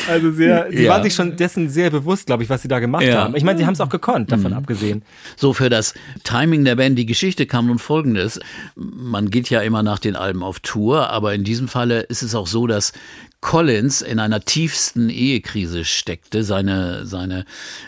[0.09, 0.91] Also sehr, sie Ja.
[0.91, 3.15] waren sich schon dessen sehr bewusst, glaube ich, was sie da gemacht Ja.
[3.15, 3.19] Mhm.
[3.19, 3.35] haben.
[3.35, 5.03] Ich meine, sie haben es auch gekonnt, davon abgesehen.
[5.35, 8.39] So für das Timing der Band, die Geschichte kam nun folgendes.
[8.75, 12.35] Man geht ja immer nach den Alben auf Tour, aber in diesem Falle ist es
[12.35, 12.93] auch so, dass
[13.41, 16.43] Collins in einer tiefsten Ehekrise steckte.
[16.43, 17.45] Seine, seine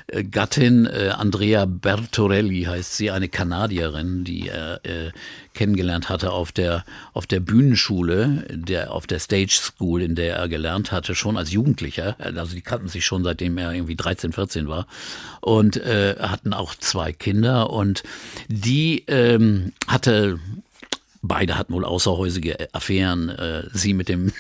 [0.08, 5.12] äh, Gattin äh, Andrea Bertorelli heißt sie, eine Kanadierin, die er äh,
[5.54, 10.48] kennengelernt hatte auf der, auf der Bühnenschule, der, auf der Stage School, in der er
[10.48, 12.16] gelernt hatte, schon als Jugendlicher.
[12.20, 14.88] Also die kannten sich schon seitdem er irgendwie 13, 14 war.
[15.42, 18.04] Und äh, hatten auch zwei Kinder und
[18.48, 20.40] die ähm, hatte
[21.24, 24.34] Beide hatten wohl außerhäusige Affären, äh, sie mit dem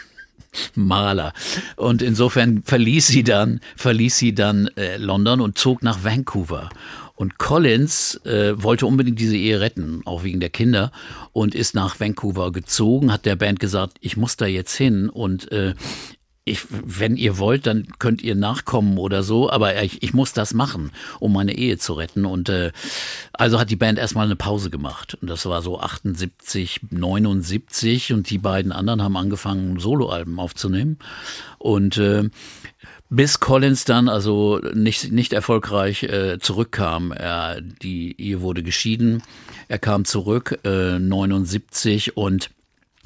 [0.75, 1.33] Maler.
[1.75, 6.69] Und insofern verließ sie dann, verließ sie dann äh, London und zog nach Vancouver.
[7.15, 10.91] Und Collins äh, wollte unbedingt diese Ehe retten, auch wegen der Kinder,
[11.33, 15.51] und ist nach Vancouver gezogen, hat der Band gesagt, ich muss da jetzt hin und
[15.51, 15.75] äh,
[16.43, 20.55] ich, wenn ihr wollt, dann könnt ihr nachkommen oder so, aber ich, ich muss das
[20.55, 22.25] machen, um meine Ehe zu retten.
[22.25, 22.71] Und äh,
[23.33, 25.17] also hat die Band erstmal eine Pause gemacht.
[25.21, 30.97] Und das war so 78, 79 und die beiden anderen haben angefangen, Soloalben aufzunehmen.
[31.59, 32.29] Und äh,
[33.09, 37.11] bis Collins dann also nicht, nicht erfolgreich äh, zurückkam.
[37.11, 39.21] Er, die Ehe wurde geschieden.
[39.67, 42.49] Er kam zurück, äh, 79 und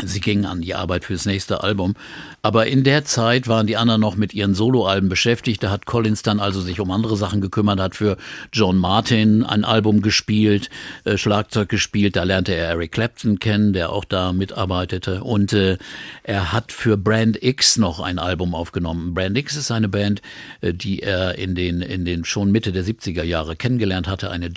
[0.04, 1.96] Sie gingen an die Arbeit fürs nächste Album.
[2.42, 5.64] Aber in der Zeit waren die anderen noch mit ihren Soloalben beschäftigt.
[5.64, 8.18] Da hat Collins dann also sich um andere Sachen gekümmert, hat für
[8.52, 10.70] John Martin ein Album gespielt,
[11.06, 12.18] äh, Schlagzeug gespielt.
[12.18, 15.24] Da lernte er Eric Clapton kennen, der auch da mitarbeitete.
[15.24, 15.78] Und äh,
[16.24, 19.14] er hat für Brand X noch ein Album aufgenommen.
[19.14, 20.22] Brand X ist eine Band,
[20.60, 24.30] äh, die er in den, in den schon Mitte der 70er Jahre kennengelernt hatte.
[24.30, 24.50] Eine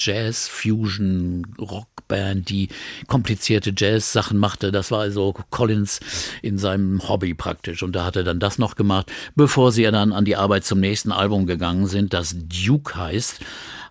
[2.09, 2.68] Jazz-Fusion-Rockband, die
[3.07, 4.73] komplizierte Jazz-Sachen machte.
[4.73, 6.01] Das war also Collins
[6.42, 7.83] in seinem Hobby praktisch.
[7.83, 10.81] Und da hat er dann das noch gemacht, bevor sie dann an die Arbeit zum
[10.81, 13.40] nächsten Album gegangen sind, das Duke heißt.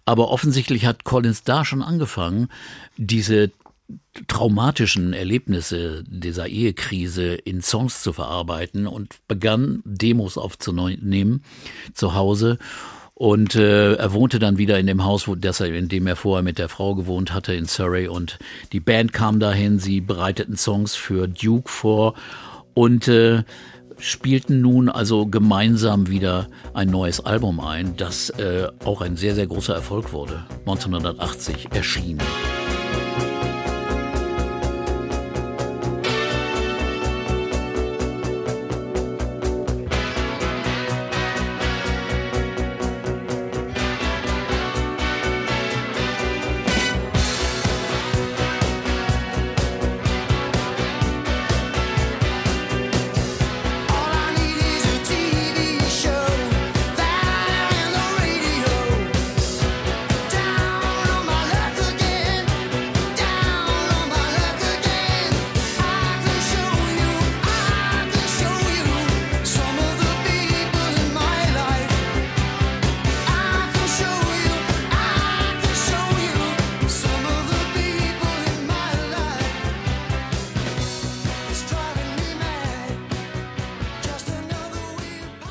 [0.06, 2.48] Aber offensichtlich hat Collins da schon angefangen,
[2.98, 3.52] diese
[4.28, 11.44] traumatischen Erlebnisse dieser Ehekrise in Songs zu verarbeiten und begann Demos aufzunehmen
[11.94, 12.58] zu Hause.
[13.20, 16.16] Und äh, er wohnte dann wieder in dem Haus, wo, das er, in dem er
[16.16, 18.08] vorher mit der Frau gewohnt hatte, in Surrey.
[18.08, 18.38] Und
[18.74, 22.14] die Band kam dahin, sie bereiteten Songs für Duke vor
[22.76, 23.42] und äh,
[23.98, 29.48] spielten nun also gemeinsam wieder ein neues Album ein, das äh, auch ein sehr, sehr
[29.48, 30.46] großer Erfolg wurde.
[30.68, 32.20] 1980 erschien.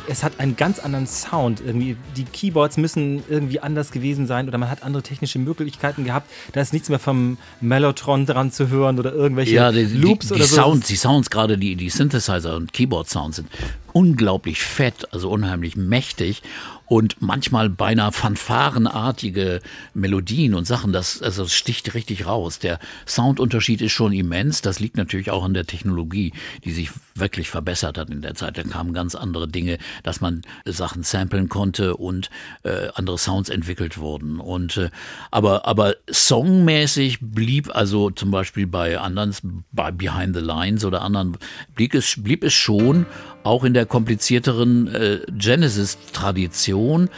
[0.09, 1.61] Es hat einen ganz anderen Sound.
[1.65, 6.31] Irgendwie, die Keyboards müssen irgendwie anders gewesen sein oder man hat andere technische Möglichkeiten gehabt.
[6.53, 10.35] Da ist nichts mehr vom Mellotron dran zu hören oder irgendwelche Ja, die, Loops die,
[10.35, 10.57] oder die so.
[10.57, 13.49] Sounds, die Sounds, gerade die, die Synthesizer und Keyboard-Sounds sind
[13.97, 16.43] unglaublich fett, also unheimlich mächtig
[16.85, 19.61] und manchmal beinahe fanfarenartige
[19.95, 20.93] Melodien und Sachen.
[20.93, 22.59] Das, also das sticht richtig raus.
[22.59, 24.61] Der Soundunterschied ist schon immens.
[24.61, 26.33] Das liegt natürlich auch an der Technologie,
[26.63, 28.59] die sich wirklich verbessert hat in der Zeit.
[28.59, 32.29] Da kamen ganz andere Dinge, dass man Sachen samplen konnte und
[32.65, 34.41] äh, andere Sounds entwickelt wurden.
[34.41, 34.91] Und äh,
[35.31, 41.39] aber aber songmäßig blieb also zum Beispiel bei anderen, bei Behind the Lines oder anderen
[41.75, 43.07] blieb es blieb es schon
[43.47, 47.09] auch in der komplizierteren äh, Genesis-Tradition.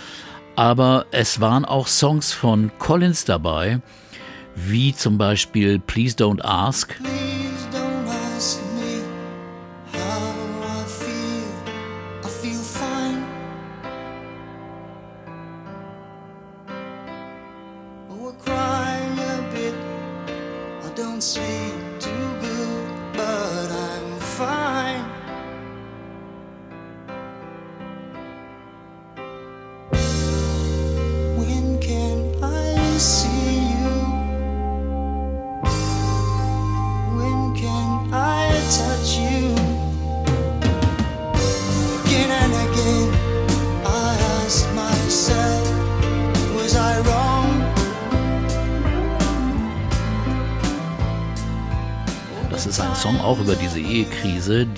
[0.57, 3.81] Aber es waren auch Songs von Collins dabei,
[4.55, 6.97] wie zum Beispiel Please Don't Ask.
[6.99, 7.38] Please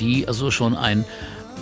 [0.00, 1.04] die also schon ein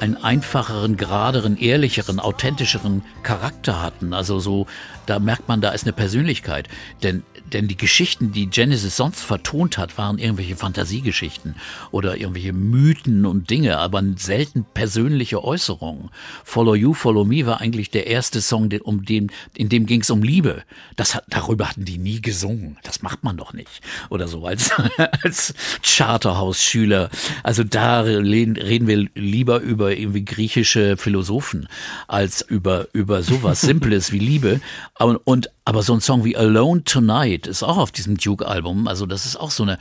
[0.01, 4.13] einen einfacheren, geraderen, ehrlicheren, authentischeren Charakter hatten.
[4.15, 4.67] Also so,
[5.09, 6.69] da merkt man, da ist eine Persönlichkeit.
[7.03, 11.55] Denn, denn die Geschichten, die Genesis sonst vertont hat, waren irgendwelche Fantasiegeschichten
[11.91, 16.11] oder irgendwelche Mythen und Dinge, aber selten persönliche Äußerungen.
[16.45, 20.11] Follow You, Follow Me war eigentlich der erste Song, um den, in dem ging es
[20.11, 20.63] um Liebe.
[20.97, 22.77] Das hat, darüber hatten die nie gesungen.
[22.83, 23.81] Das macht man doch nicht.
[24.11, 24.71] Oder so als,
[25.23, 27.09] als Charterhaus-Schüler.
[27.43, 31.67] Also da reden wir lieber über irgendwie griechische Philosophen
[32.09, 34.61] als über, über sowas Simples wie Liebe.
[34.99, 38.89] Aber, und, aber so ein Song wie Alone Tonight ist auch auf diesem Duke-Album.
[38.89, 39.79] Also das ist auch so eine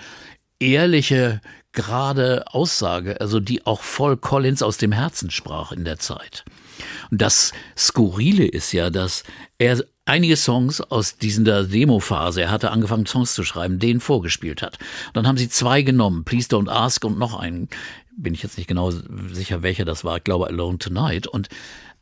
[0.60, 1.41] ehrliche,
[1.73, 6.43] gerade Aussage, also die auch voll Collins aus dem Herzen sprach in der Zeit.
[7.12, 9.23] Und das Skurrile ist ja, dass
[9.58, 14.80] er einige Songs aus dieser Demo-Phase, er hatte angefangen Songs zu schreiben, denen vorgespielt hat.
[15.13, 17.69] dann haben sie zwei genommen, Please Don't Ask und noch einen,
[18.15, 18.91] bin ich jetzt nicht genau
[19.32, 21.27] sicher, welcher das war, ich glaube Alone Tonight.
[21.27, 21.49] Und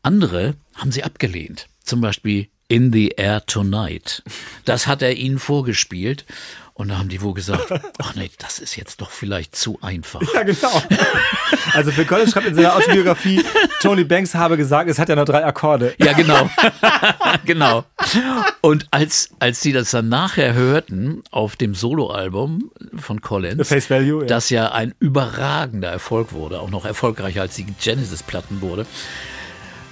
[0.02, 1.66] andere haben sie abgelehnt.
[1.82, 4.22] Zum Beispiel In the Air Tonight.
[4.64, 6.24] Das hat er ihnen vorgespielt.
[6.78, 10.20] Und da haben die wohl gesagt, ach nee, das ist jetzt doch vielleicht zu einfach.
[10.34, 10.82] Ja, genau.
[11.72, 13.42] Also Phil Collins schreibt in seiner Autobiografie,
[13.80, 15.94] Tony Banks habe gesagt, es hat ja nur drei Akkorde.
[15.98, 16.48] Ja, genau.
[17.44, 17.84] genau.
[18.60, 23.90] Und als, als sie das dann nachher hörten auf dem Soloalbum von Collins, The Face
[23.90, 24.26] Value, ja.
[24.26, 28.86] das ja ein überragender Erfolg wurde, auch noch erfolgreicher als die Genesis-Platten wurde,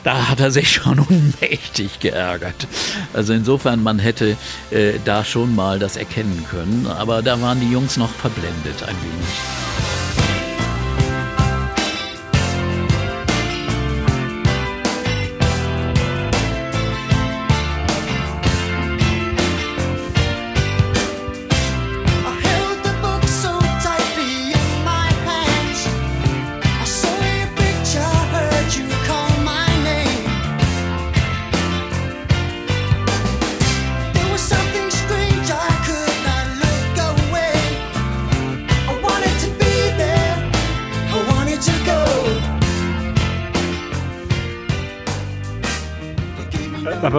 [0.04, 2.68] da hat er sich schon unmächtig geärgert.
[3.12, 4.36] Also insofern, man hätte
[4.70, 8.96] äh, da schon mal das erkennen können, aber da waren die Jungs noch verblendet ein
[9.02, 10.03] wenig.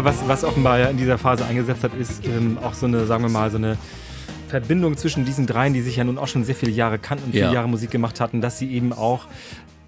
[0.05, 3.23] Was, was offenbar ja in dieser Phase eingesetzt hat, ist ähm, auch so eine, sagen
[3.23, 3.77] wir mal, so eine
[4.47, 7.31] Verbindung zwischen diesen dreien, die sich ja nun auch schon sehr viele Jahre kannten und
[7.31, 7.53] viele Ja.
[7.53, 9.25] Jahre Musik gemacht hatten, dass sie eben auch,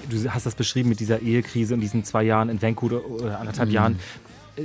[0.10, 3.36] du hast das beschrieben mit dieser Ehekrise und diesen zwei Jahren in Vancouver oder Mhm.
[3.36, 4.00] anderthalb Jahren.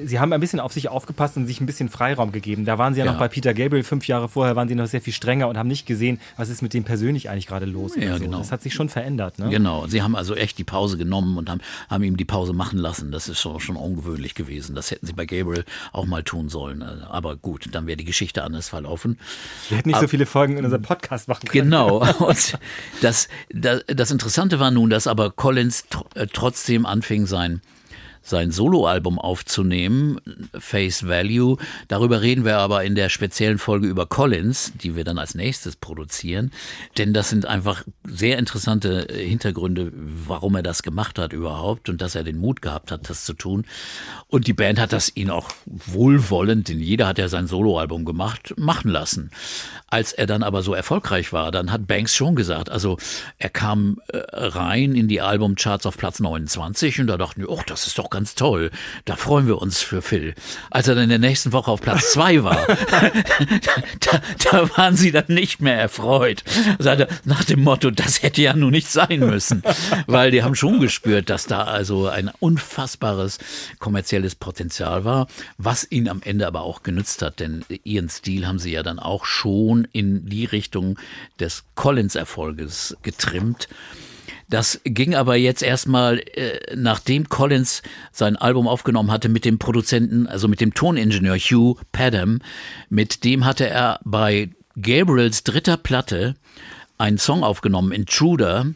[0.04, 2.64] Sie haben ein bisschen auf sich aufgepasst und sich ein bisschen Freiraum gegeben.
[2.64, 3.18] Da waren sie ja, noch Ja.
[3.18, 5.86] bei Peter Gabriel fünf Jahre vorher, waren sie noch sehr viel strenger und haben nicht
[5.86, 7.92] gesehen, was ist mit dem persönlich eigentlich gerade los.
[7.96, 8.24] Ja, so.
[8.24, 8.38] genau.
[8.38, 9.38] Das hat sich schon verändert.
[9.38, 9.50] Ne?
[9.50, 12.78] Genau, sie haben also echt die Pause genommen und haben, haben ihm die Pause machen
[12.78, 13.12] lassen.
[13.12, 14.74] Das ist schon, schon ungewöhnlich gewesen.
[14.74, 16.82] Das hätten sie bei Gabriel auch mal tun sollen.
[16.82, 19.18] Aber gut, dann wäre die Geschichte anders verlaufen.
[19.68, 21.64] Wir hätten nicht so viele Folgen in unserem Podcast machen können.
[21.64, 21.98] Genau.
[22.18, 22.58] Und
[23.02, 27.60] das, das, das Interessante war nun, dass aber Collins tr äh, trotzdem anfing, sein
[28.22, 30.20] sein Soloalbum aufzunehmen,
[30.58, 31.56] Face Value.
[31.88, 35.76] Darüber reden wir aber in der speziellen Folge über Collins, die wir dann als nächstes
[35.76, 36.52] produzieren.
[36.98, 42.00] Denn das sind einfach sehr interessante äh, Hintergründe, warum er das gemacht hat überhaupt und
[42.00, 43.64] dass er den Mut gehabt hat, das zu tun.
[44.28, 48.54] Und die Band hat das ihn auch wohlwollend, denn jeder hat ja sein Soloalbum gemacht,
[48.56, 49.30] machen lassen.
[49.88, 52.98] Als er dann aber so erfolgreich war, dann hat Banks schon gesagt, also
[53.38, 57.60] er kam äh, rein in die Albumcharts auf Platz 29 und da dachten wir, oh,
[57.66, 58.70] das ist doch ganz toll,
[59.04, 60.34] da freuen wir uns für Phil.
[60.70, 62.66] Als er dann in der nächsten Woche auf Platz 2 war,
[64.00, 66.44] da, da waren sie dann nicht mehr erfreut.
[66.78, 69.62] Sagte, nach dem Motto, das hätte ja nun nicht sein müssen,
[70.06, 73.38] weil die haben schon gespürt, dass da also ein unfassbares
[73.80, 75.26] kommerzielles Potenzial war,
[75.58, 78.98] was ihnen am Ende aber auch genützt hat, denn ihren Stil haben sie ja dann
[78.98, 80.98] auch schon in die Richtung
[81.40, 83.68] des Collins-Erfolges getrimmt.
[84.52, 87.80] Das ging aber jetzt erstmal, äh, nachdem Collins
[88.12, 92.40] sein Album aufgenommen hatte mit dem Produzenten, also mit dem Toningenieur Hugh Padham,
[92.90, 96.34] mit dem hatte er bei Gabriels dritter Platte
[96.98, 98.66] einen Song aufgenommen, Intruder,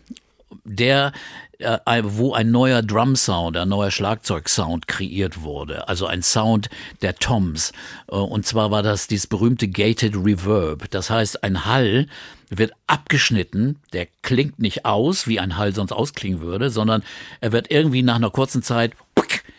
[0.64, 1.12] der
[1.58, 5.88] äh, wo ein neuer Drum-Sound, ein neuer Schlagzeug-Sound kreiert wurde.
[5.88, 6.70] Also ein Sound
[7.02, 7.72] der Toms.
[8.10, 10.90] Äh, Und zwar war das dieses berühmte Gated Reverb.
[10.90, 12.06] Das heißt, ein Hall
[12.50, 17.02] wird abgeschnitten, der klingt nicht aus, wie ein Hall sonst ausklingen würde, sondern
[17.40, 18.92] er wird irgendwie nach einer kurzen Zeit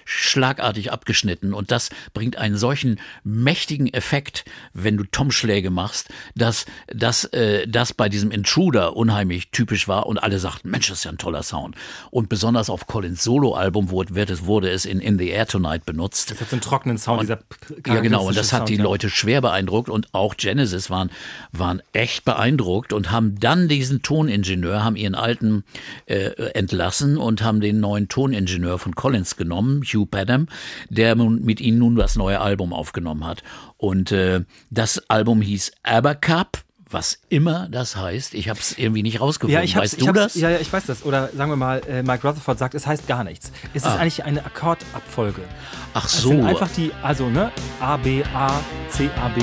[0.08, 7.26] schlagartig abgeschnitten und das bringt einen solchen mächtigen Effekt, wenn du Tom-Schläge machst, dass dass
[7.26, 11.12] äh, das bei diesem Intruder unheimlich typisch war und alle sagten, Mensch, das ist ja
[11.12, 11.76] ein toller Sound.
[12.10, 16.32] Und besonders auf Collins Soloalbum wurde, es, wurde es in In the Air Tonight benutzt.
[16.32, 17.39] Das hat so einen trockenen Sound, Und- dieser
[17.95, 18.26] Ja, genau.
[18.26, 18.84] Und das hat Sound, die ja.
[18.84, 21.12] Leute schwer beeindruckt und auch Genesis waren,
[21.51, 25.64] waren echt beeindruckt und haben dann diesen Toningenieur, haben ihren alten
[26.05, 30.48] äh, entlassen und haben den neuen Toningenieur von Collins genommen, Hugh Padham,
[30.89, 33.43] der mit ihnen nun das neue Album aufgenommen hat.
[33.78, 36.60] Und äh, das Album hieß Abercup.
[36.89, 39.54] Was immer das heißt, ich habe es irgendwie nicht rausgefunden.
[39.60, 40.36] Ja, ich weißt ich du das?
[40.36, 41.04] Ja, ja, ich weiß das.
[41.04, 43.52] Oder sagen wir mal, äh, Mike Rutherford sagt, es heißt gar nichts.
[43.74, 45.41] Es ist eigentlich eine Akkordabfolge.
[45.93, 46.30] Ach Es so.
[46.30, 49.41] sind einfach die, also ne, A, B, A, C, A, B.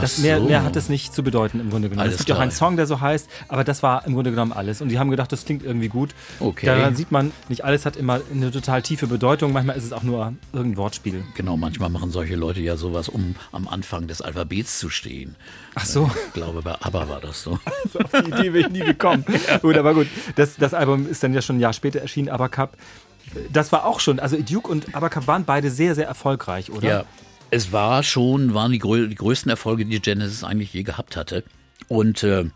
[0.00, 0.46] Das mehr, so.
[0.46, 2.02] mehr hat es nicht zu bedeuten im Grunde genommen.
[2.02, 2.42] Alles es gibt ja auch klar.
[2.42, 4.80] einen Song, der so heißt, aber das war im Grunde genommen alles.
[4.80, 6.10] Und die haben gedacht, das klingt irgendwie gut.
[6.40, 6.66] Okay.
[6.66, 9.52] Daran sieht man, nicht alles hat immer eine total tiefe Bedeutung.
[9.52, 11.24] Manchmal ist es auch nur irgendein Wortspiel.
[11.34, 15.36] Genau, manchmal machen solche Leute ja sowas, um am Anfang des Alphabets zu stehen.
[15.74, 16.10] Ach so.
[16.28, 17.52] Ich glaube, bei ABBA war das so.
[18.04, 19.24] Auf die Idee bin ich nie gekommen.
[19.62, 20.06] Gut, aber gut.
[20.36, 22.76] Das, das Album ist dann ja schon ein Jahr später erschienen, Abercup.
[23.52, 26.88] Das war auch schon, also Duke und Abercup waren beide sehr, sehr erfolgreich, oder?
[26.88, 27.04] Ja,
[27.52, 31.44] es war schon, waren die, grö die größten Erfolge, die Genesis eigentlich je gehabt hatte.
[31.86, 32.46] Und äh,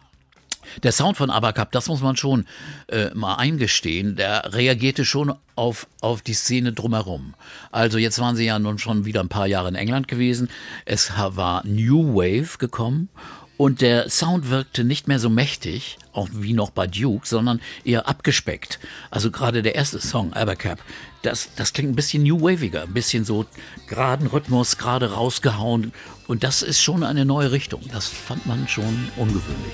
[0.82, 2.46] der Sound von Abercup, das muss man schon
[2.88, 7.34] äh, mal eingestehen, der reagierte schon auf, auf die Szene drumherum.
[7.70, 10.48] Also jetzt waren sie ja nun schon wieder ein paar Jahre in England gewesen.
[10.86, 13.10] Es war New Wave gekommen
[13.56, 18.08] und der Sound wirkte nicht mehr so mächtig, auch wie noch bei Duke, sondern eher
[18.08, 18.78] abgespeckt.
[19.10, 20.78] Also gerade der erste Song, Abercap,
[21.22, 23.46] das, das klingt ein bisschen New Waviger, ein bisschen so
[23.86, 25.92] geraden Rhythmus, gerade rausgehauen.
[26.26, 27.82] Und das ist schon eine neue Richtung.
[27.92, 29.72] Das fand man schon ungewöhnlich.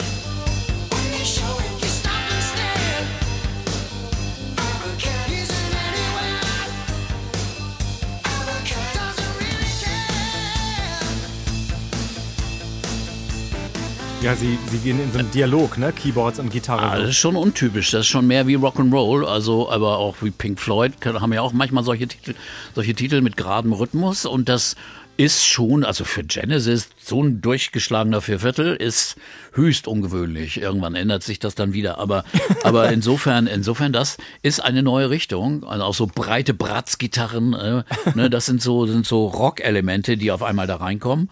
[14.23, 15.93] Ja, sie, sie gehen in so einen Dialog, ne?
[15.93, 16.83] Keyboards und Gitarre.
[16.83, 17.91] Ah, das ist schon untypisch.
[17.91, 21.53] Das ist schon mehr wie Rock'n'Roll, also aber auch wie Pink Floyd haben ja auch
[21.53, 22.35] manchmal solche Titel,
[22.73, 24.77] solche Titel mit geradem Rhythmus und das
[25.17, 29.17] ist schon, also für Genesis, so ein durchgeschlagener Vierviertel ist
[29.53, 30.61] höchst ungewöhnlich.
[30.61, 31.99] Irgendwann ändert sich das dann wieder.
[31.99, 32.25] Aber,
[32.63, 35.65] aber insofern, insofern, das ist eine neue Richtung.
[35.65, 37.83] Also auch so breite Bratzgitarren, äh,
[38.15, 41.29] ne, das sind so, sind so Rock-Elemente, die auf einmal da reinkommen.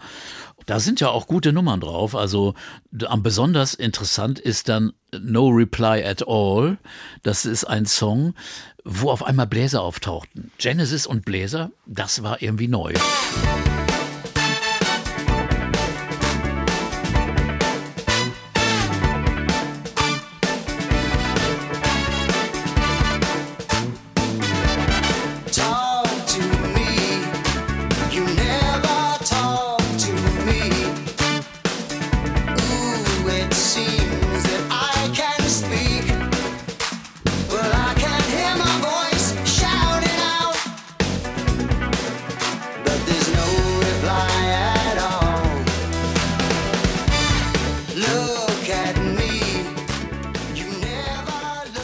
[0.65, 2.15] Da sind ja auch gute Nummern drauf.
[2.15, 2.53] Also
[2.91, 6.77] besonders interessant ist dann No Reply at All.
[7.23, 8.33] Das ist ein Song,
[8.83, 10.51] wo auf einmal Bläser auftauchten.
[10.57, 12.93] Genesis und Bläser, das war irgendwie neu.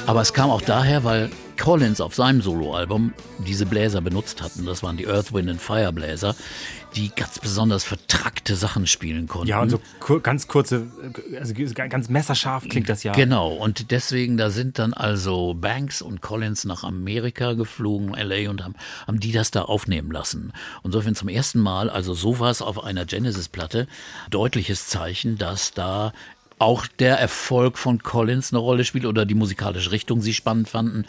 [0.08, 4.66] Aber es kam auch daher, weil Collins auf seinem Soloalbum diese Bläser benutzt hatten.
[4.66, 6.34] Das waren die Earth, Wind and Fire Bläser,
[6.95, 9.49] die ganz besonders vertrackte Sachen spielen konnten.
[9.49, 10.88] Ja, und so kur ganz kurze,
[11.38, 13.12] also ganz messerscharf klingt das ja.
[13.12, 18.64] Genau, und deswegen, da sind dann also Banks und Collins nach Amerika geflogen, LA, und
[18.64, 18.76] haben,
[19.08, 20.53] haben die das da aufnehmen lassen.
[20.84, 23.88] Und insofern zum ersten Mal, also sowas auf einer Genesis-Platte,
[24.30, 26.14] deutliches Zeichen, dass da
[26.60, 31.05] auch der Erfolg von Collins eine Rolle spielt oder die musikalische Richtung sie spannend fanden.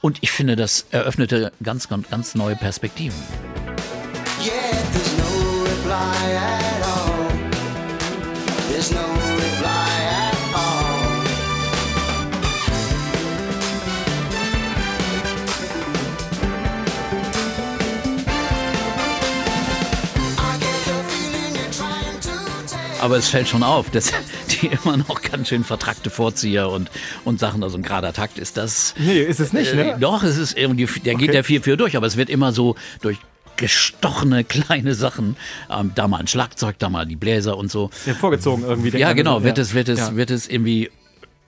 [0.00, 3.18] Und ich finde, das eröffnete ganz, ganz, ganz neue Perspektiven.
[4.42, 4.80] Yeah.
[23.00, 24.12] Aber es fällt schon auf, dass
[24.62, 26.90] die immer noch ganz schön vertrackte Vorzieher und,
[27.24, 28.94] und Sachen, also ein gerader Takt ist das.
[28.98, 29.92] Nee, ist es nicht, ne?
[29.94, 31.56] Äh, doch, es ist irgendwie, der geht Okay.
[31.56, 33.18] ja 4-4 durch, aber es wird immer so durch
[33.56, 35.36] gestochene kleine Sachen,
[35.70, 37.90] ähm, da mal ein Schlagzeug, da mal die Bläser und so.
[38.06, 38.96] Ja, vorgezogen irgendwie.
[38.98, 39.62] Ja, genau, wird ja.
[39.62, 40.16] es, wird es, Ja.
[40.16, 40.90] wird es irgendwie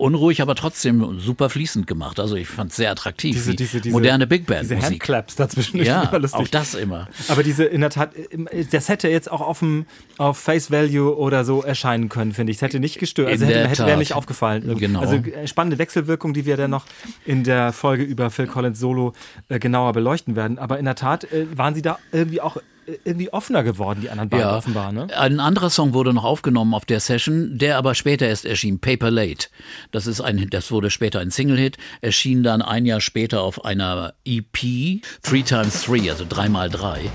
[0.02, 2.18] unruhig, aber trotzdem super fließend gemacht.
[2.20, 3.34] Also ich fand es sehr attraktiv.
[3.34, 4.90] diese, diese, diese, moderne Big Band Diese Musik.
[4.90, 5.82] Handclaps dazwischen.
[5.82, 7.08] Ja, auch das immer.
[7.28, 8.10] Aber diese, in der Tat,
[8.70, 9.86] das hätte jetzt auch auf, dem,
[10.18, 12.58] auf Face Value oder so erscheinen können, finde ich.
[12.58, 13.28] Es hätte nicht gestört.
[13.28, 14.76] Also In hätte, der hätte wäre nicht aufgefallen.
[14.76, 15.00] Genau.
[15.00, 16.84] Also äh, spannende Wechselwirkung, die wir dann noch
[17.24, 19.12] in der Folge über Phil Collins Solo
[19.48, 20.58] äh, genauer beleuchten werden.
[20.58, 22.56] Aber in der Tat äh, waren sie da irgendwie auch
[23.04, 24.92] irgendwie offener geworden, die anderen beiden offenbar.
[24.92, 25.06] Ne?
[25.16, 29.10] Ein anderer Song wurde noch aufgenommen auf der Session, der aber später erst erschien, Paper
[29.10, 29.48] Late.
[29.90, 34.14] Das ist ein, das wurde später ein Single-Hit, erschien dann ein Jahr später auf einer
[34.24, 37.10] EP, Three Times Three, also drei mal drei.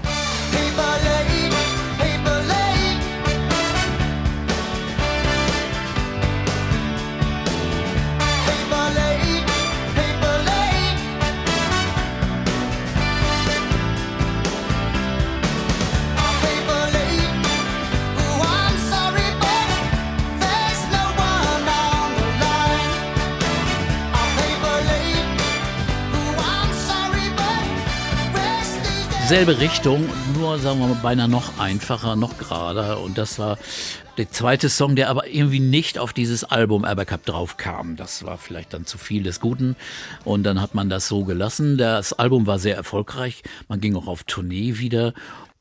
[29.27, 33.01] Selbe Richtung, nur sagen wir mal beinahe noch einfacher, noch gerader.
[33.01, 33.57] Und das war
[34.15, 37.97] der zweite Song, der aber irgendwie nicht auf dieses Album Abercup drauf kam.
[37.97, 39.75] Das war vielleicht dann zu viel des Guten.
[40.23, 41.77] Und dann hat man das so gelassen.
[41.77, 43.43] Das Album war sehr erfolgreich.
[43.67, 45.13] Man ging auch auf Tournee wieder.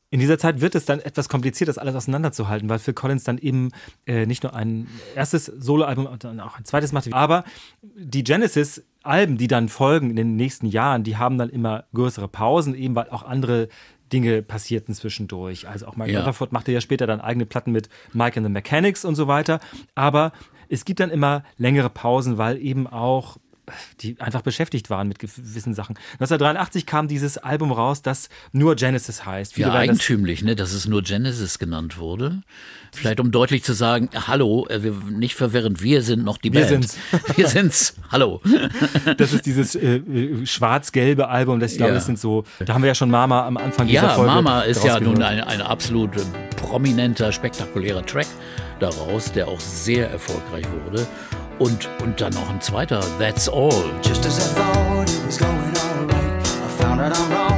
[0.09, 3.37] In dieser Zeit wird es dann etwas kompliziert, das alles auseinanderzuhalten, weil Phil Collins dann
[3.37, 3.71] eben
[4.05, 7.11] äh, nicht nur ein erstes Soloalbum, sondern auch ein zweites machte.
[7.11, 7.43] Aber
[7.81, 12.73] die Genesis-Alben, die dann folgen in den nächsten Jahren, die haben dann immer größere Pausen,
[12.73, 13.67] eben weil auch andere
[14.13, 15.67] Dinge passierten zwischendurch.
[15.67, 16.19] Also auch Mike Ja.
[16.19, 19.59] Rutherford machte ja später dann eigene Platten mit Mike and the Mechanics und so weiter.
[19.95, 20.31] Aber
[20.69, 23.37] es gibt dann immer längere Pausen, weil eben auch
[24.01, 25.95] die einfach beschäftigt waren mit gewissen Sachen.
[26.13, 29.53] 1983 kam dieses Album raus, das nur Genesis heißt.
[29.53, 32.41] Viele Ja, werden das- eigentümlich, ne, dass es nur Genesis genannt wurde.
[32.93, 34.79] Vielleicht um deutlich zu sagen, hallo, äh,
[35.11, 36.89] nicht verwirrend, wir sind noch die Wir Band.
[36.89, 36.97] sind's.
[37.35, 37.95] Wir sind's.
[38.11, 38.41] Hallo.
[39.17, 41.95] Das ist dieses äh, äh, schwarz-gelbe Album, das ich glaube, Ja.
[41.95, 44.61] das sind so, da haben wir ja schon Mama am Anfang dieser Ja, Folge Mama
[44.61, 46.21] ist ja nun ein, ein absolut äh,
[46.57, 48.27] prominenter, spektakulärer Track
[48.79, 51.07] daraus, der auch sehr erfolgreich wurde.
[51.59, 53.71] Und, und dann noch ein zweiter, That's All.
[54.03, 57.56] Just as I thought it was going alright, I found out I'm wrong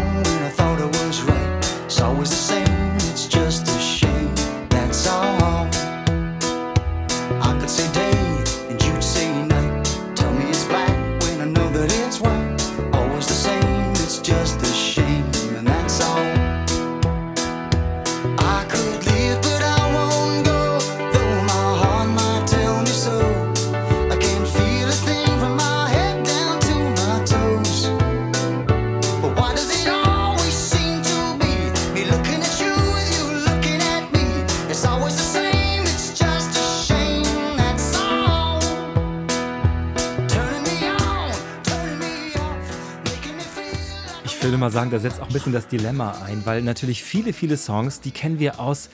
[44.59, 48.01] mal sagen, da setzt auch ein bisschen das Dilemma ein, weil natürlich viele, viele Songs,
[48.01, 48.89] die kennen wir aus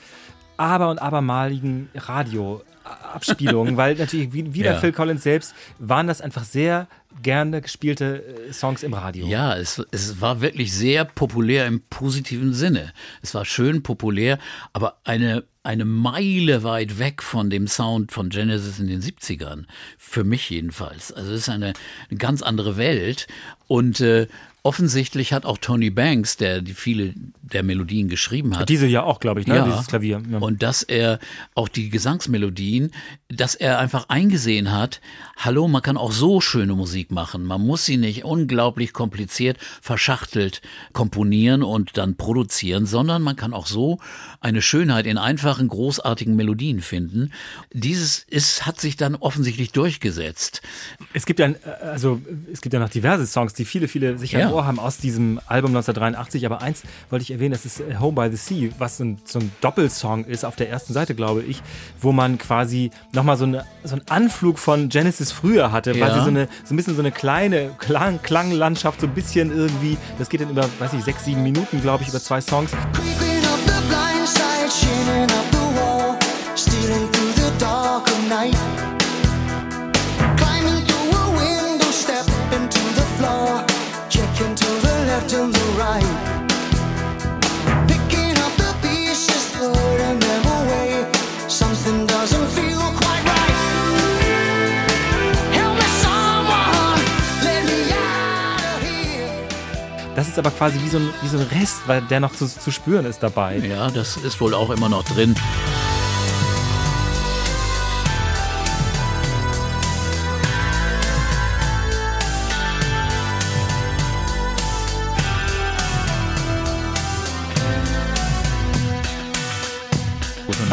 [0.56, 4.78] aber und abermaligen Radioabspielungen, weil natürlich, wie, wie bei Ja.
[4.78, 6.88] Phil Collins selbst, waren das einfach sehr
[7.22, 9.26] gerne gespielte äh, Songs im Radio.
[9.26, 12.92] Ja, es, es war wirklich sehr populär im positiven Sinne.
[13.22, 14.38] Es war schön populär,
[14.72, 19.64] aber eine, eine Meile weit weg von dem Sound von Genesis in den 70ern.
[19.98, 21.12] Für mich jedenfalls.
[21.12, 21.72] Also es ist eine,
[22.10, 23.26] eine ganz andere Welt.
[23.66, 24.26] Und äh,
[24.66, 29.20] offensichtlich hat auch Tony Banks, der die viele der Melodien geschrieben hat, Diese ja auch,
[29.20, 29.62] glaube ich, ne?
[29.64, 30.20] dieses Klavier.
[30.28, 30.38] Ja.
[30.38, 31.20] und dass er
[31.54, 32.90] auch die Gesangsmelodien,
[33.28, 35.00] dass er einfach eingesehen hat,
[35.36, 37.44] hallo, man kann auch so schöne Musik machen.
[37.44, 40.62] Man muss sie nicht unglaublich kompliziert, verschachtelt
[40.92, 43.98] komponieren und dann produzieren, sondern man kann auch so
[44.40, 47.32] eine Schönheit in einfachen, großartigen Melodien finden.
[47.72, 50.62] Dieses ist, hat sich dann offensichtlich durchgesetzt.
[51.12, 52.20] Es gibt ja, äh, also
[52.52, 54.48] es gibt ja noch diverse Songs, die viele, viele sicher Ja.
[54.48, 56.46] im Ohr haben aus diesem Album 1983.
[56.46, 59.18] Aber eins wollte ich erwähnen, das ist äh, Home by the Sea, was so ein,
[59.24, 61.62] so ein Doppelsong ist auf der ersten Seite, glaube ich,
[62.00, 66.06] wo man quasi nochmal so, eine, so einen Anflug von Genesis früher hatte, Ja.
[66.06, 69.96] quasi so eine so ein bisschen so eine kleine Klang, Klanglandschaft, so ein bisschen irgendwie.
[70.18, 72.70] Das geht dann über, weiß ich, sechs, sieben Minuten, glaube ich, über zwei Songs.
[72.92, 73.36] Creeping
[100.16, 102.46] Das ist aber quasi wie so ein, wie so ein Rest, weil der noch zu,
[102.46, 103.58] zu spüren ist dabei.
[103.58, 105.34] Ja, das ist wohl auch immer noch drin.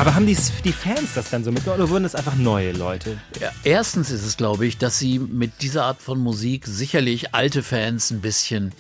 [0.04, 0.36] Aber haben die,
[0.66, 3.22] die Fans das dann so mitgemacht oder wurden es einfach neue Leute?
[3.40, 7.64] Ja, erstens ist es, glaube ich, dass sie mit dieser Art von Musik sicherlich alte
[7.64, 8.74] Fans ein bisschen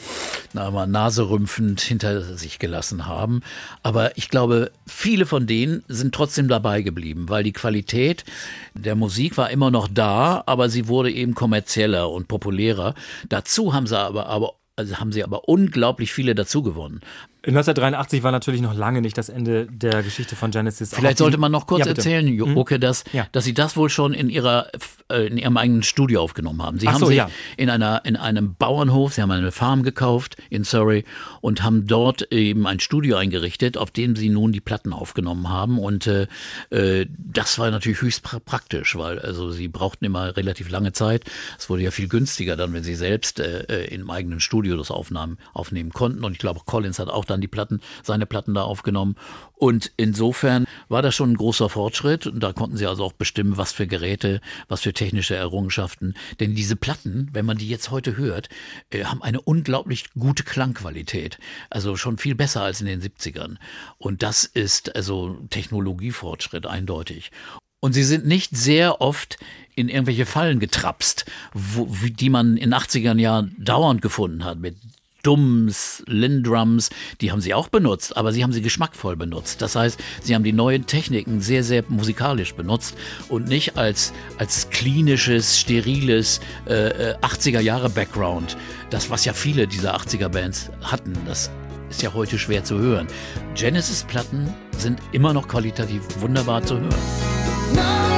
[0.51, 3.39] na, mal naserümpfend hinter sich gelassen haben.
[3.83, 8.25] Aber ich glaube, viele von denen sind trotzdem dabei geblieben, weil die Qualität
[8.73, 12.95] der Musik war immer noch da, aber sie wurde eben kommerzieller und populärer.
[13.29, 16.99] Dazu haben sie aber, aber also haben sie aber unglaublich viele dazu gewonnen.
[17.45, 20.93] 1983 war natürlich noch lange nicht das Ende der Geschichte von Genesis.
[20.93, 22.55] Vielleicht sollte man noch kurz Ja, erzählen, Hm?
[22.57, 23.27] Oke, dass, Ja.
[23.33, 24.67] dass sie das wohl schon in ihrer
[25.11, 26.79] äh, in ihrem eigenen Studio aufgenommen haben.
[26.79, 27.29] Sie Ach haben so, sich ja.
[27.57, 31.03] in einer in einem Bauernhof, sie haben eine Farm gekauft in Surrey
[31.41, 35.79] und haben dort eben ein Studio eingerichtet, auf dem sie nun die Platten aufgenommen haben
[35.79, 36.27] und äh,
[36.69, 41.25] äh, das war natürlich höchst pra praktisch, weil also sie brauchten immer relativ lange Zeit.
[41.59, 44.91] Es wurde ja viel günstiger dann, wenn sie selbst äh, äh, im eigenen Studio das
[44.91, 48.63] aufnahmen, aufnehmen konnten und ich glaube Collins hat auch dann die Platten seine Platten da
[48.63, 49.15] aufgenommen
[49.63, 53.55] und insofern war das schon ein großer Fortschritt und da konnten sie also auch bestimmen,
[53.55, 56.15] was für Geräte, was für technische Errungenschaften.
[56.41, 58.49] Denn diese Platten, wenn man die jetzt heute hört,
[58.89, 61.37] äh, haben eine unglaublich gute Klangqualität.
[61.69, 63.55] Also schon viel besser als in den 70ern.
[63.97, 67.31] Und das ist also Technologiefortschritt eindeutig.
[67.79, 69.37] Und sie sind nicht sehr oft
[69.75, 71.23] in irgendwelche Fallen getrapst,
[71.53, 74.75] wo, die man in 80ern Jahren dauernd gefunden hat, mit
[75.23, 76.89] Dums, Lindrums,
[77.21, 79.61] die haben sie auch benutzt, aber sie haben sie geschmackvoll benutzt.
[79.61, 82.95] Das heißt, sie haben die neuen Techniken sehr, sehr musikalisch benutzt
[83.29, 88.57] und nicht als, als klinisches, steriles äh, äh, 80er Jahre Background.
[88.89, 91.49] Das, was ja viele dieser 80er Bands hatten, das
[91.89, 93.07] ist ja heute schwer zu hören.
[93.55, 98.12] Genesis-Platten sind immer noch qualitativ wunderbar zu hören.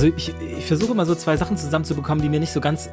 [0.00, 2.88] Also ich, ich versuche mal so zwei Sachen zusammenzubekommen, die mir nicht so ganz,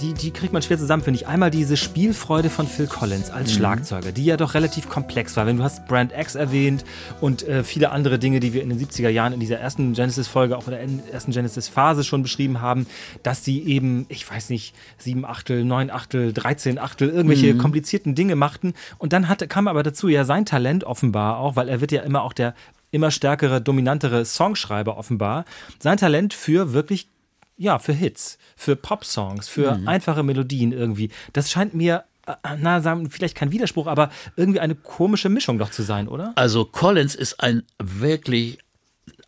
[0.00, 1.26] die, die kriegt man schwer zusammen, finde ich.
[1.26, 5.44] Einmal diese Spielfreude von Phil Collins als Schlagzeuger, die ja doch relativ komplex war.
[5.44, 6.84] Wenn du hast Brand X erwähnt
[7.20, 10.56] und äh, viele andere Dinge, die wir in den 70er Jahren in dieser ersten Genesis-Folge,
[10.56, 12.86] auch in der en- ersten Genesis-Phase schon beschrieben haben,
[13.24, 18.36] dass sie eben, ich weiß nicht, sieben Achtel, neun Achtel, 13 Achtel, irgendwelche komplizierten Dinge
[18.36, 18.74] machten.
[18.98, 22.02] Und dann hatte, kam aber dazu ja sein Talent offenbar auch, weil er wird ja
[22.02, 22.54] immer auch der
[22.92, 25.44] immer stärkere, dominantere Songschreiber offenbar.
[25.80, 27.08] Sein Talent für wirklich,
[27.56, 31.10] ja, für Hits, für Pop-Songs, für einfache Melodien irgendwie.
[31.32, 35.70] Das scheint mir, äh, na, sagen, vielleicht kein Widerspruch, aber irgendwie eine komische Mischung doch
[35.70, 36.32] zu sein, oder?
[36.36, 38.58] Also Collins ist ein wirklich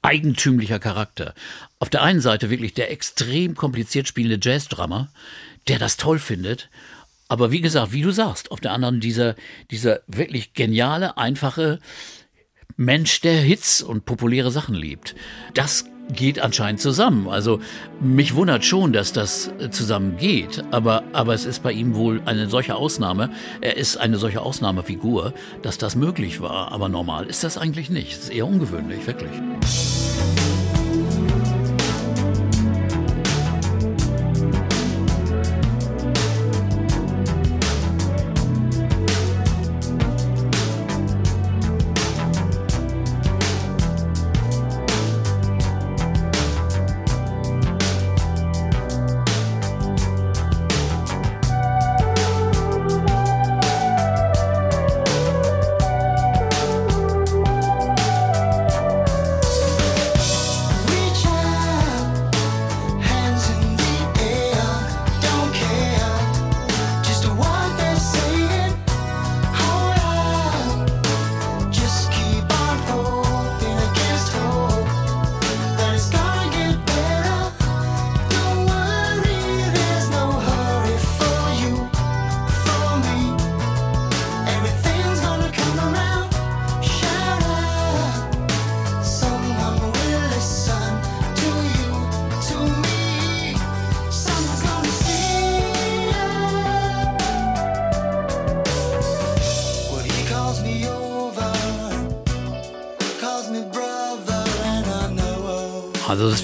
[0.02, 1.34] eigentümlicher Charakter.
[1.78, 5.08] Auf der einen Seite wirklich der extrem kompliziert spielende Jazz-Drummer,
[5.66, 6.68] der das toll findet.
[7.28, 9.34] Aber wie gesagt, wie du sagst, auf der anderen dieser,
[9.70, 11.80] dieser wirklich geniale, einfache
[12.76, 15.14] Mensch, der Hits und populäre Sachen liebt.
[15.54, 17.28] Das geht anscheinend zusammen.
[17.28, 17.60] Also
[18.00, 22.48] mich wundert schon, dass das zusammen geht, aber, aber es ist bei ihm wohl eine
[22.48, 23.30] solche Ausnahme.
[23.60, 26.72] Er ist eine solche Ausnahmefigur, dass das möglich war.
[26.72, 28.12] Aber normal ist das eigentlich nicht.
[28.12, 29.30] Es ist eher ungewöhnlich, wirklich.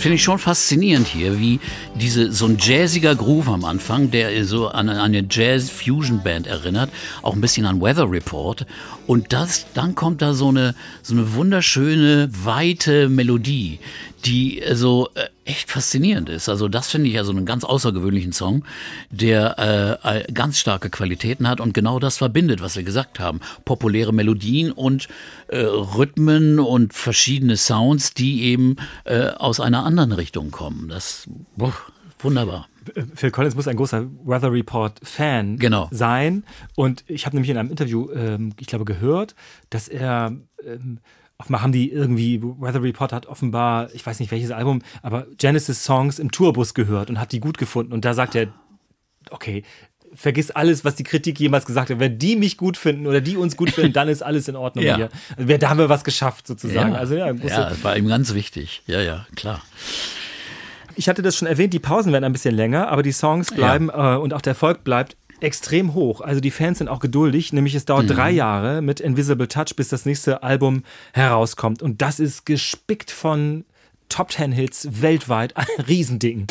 [0.01, 1.61] Finde ich schon faszinierend hier, wie
[1.95, 6.91] diese so ein jazziger Groove am Anfang, der so an eine Jazz-Fusion-Band erinnert,
[7.23, 8.67] auch ein bisschen an Weather Report.
[9.07, 13.79] Und das, dann kommt da so eine so eine wunderschöne weite Melodie,
[14.25, 16.49] die so äh, echt faszinierend ist.
[16.49, 18.65] Also das finde ich also einen ganz außergewöhnlichen Song,
[19.11, 23.41] der äh, ganz starke Qualitäten hat und genau das verbindet, was wir gesagt haben.
[23.65, 25.09] Populäre Melodien und
[25.49, 30.89] äh, Rhythmen und verschiedene Sounds, die eben äh, aus einer anderen Richtung kommen.
[30.89, 31.75] Das boah,
[32.21, 32.69] wunderbar.
[33.15, 35.89] Phil Collins muss ein großer Weather Report Fan genau.
[35.91, 36.45] sein.
[36.77, 39.35] Und ich habe nämlich in einem Interview, ähm, ich glaube, gehört,
[39.69, 40.33] dass er
[40.65, 40.99] ähm,
[41.41, 45.83] offenbar haben die irgendwie, Weather Report hat offenbar, ich weiß nicht welches Album, aber Genesis
[45.83, 47.93] Songs im Tourbus gehört und hat die gut gefunden.
[47.95, 48.49] Und da sagt er,
[49.31, 49.63] okay,
[50.13, 51.99] vergiss alles, was die Kritik jemals gesagt hat.
[51.99, 54.85] Wenn die mich gut finden oder die uns gut finden, dann ist alles in Ordnung
[54.85, 54.97] Ja.
[54.97, 55.09] hier.
[55.37, 56.93] Also, da haben wir was geschafft sozusagen.
[56.93, 58.83] Ja, Also ja, ja, war ihm ganz wichtig.
[58.87, 59.63] Ja, ja, klar.
[60.97, 63.89] ich hatte das schon erwähnt, die Pausen werden ein bisschen länger, aber die Songs bleiben
[63.89, 66.21] äh, und auch der Erfolg bleibt extrem hoch.
[66.21, 69.89] Also die Fans sind auch geduldig, nämlich es dauert drei Jahre mit Invisible Touch, bis
[69.89, 71.83] das nächste Album herauskommt.
[71.83, 73.65] Und das ist gespickt von
[74.09, 75.57] Top Ten Hits weltweit.
[75.57, 76.47] Ein Riesending.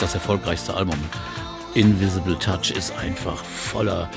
[0.00, 0.98] Das erfolgreichste Album.
[1.74, 4.10] Invisible Touch ist einfach voller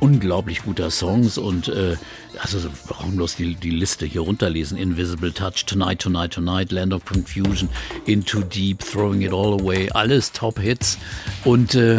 [0.00, 1.96] unglaublich guter Songs und äh,
[2.38, 4.78] also brauchen bloß die, die Liste hier runterlesen.
[4.78, 7.68] Invisible Touch, Tonight, Tonight, Tonight, Land of Confusion,
[8.06, 10.96] Into Deep, Throwing It All Away, alles Top-Hits.
[11.44, 11.96] Und äh,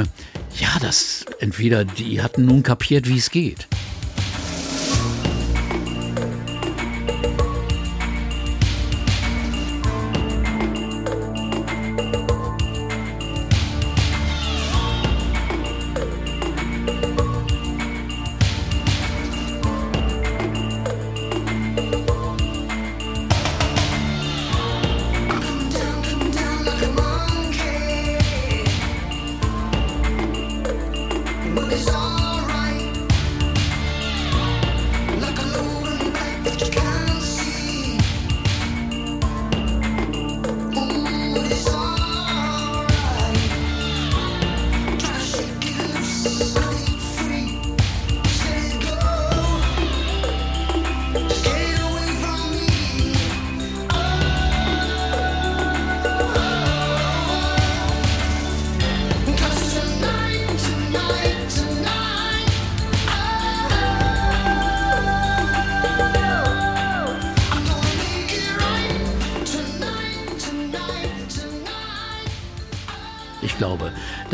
[0.59, 3.68] ja, das entweder die hatten nun kapiert, wie es geht.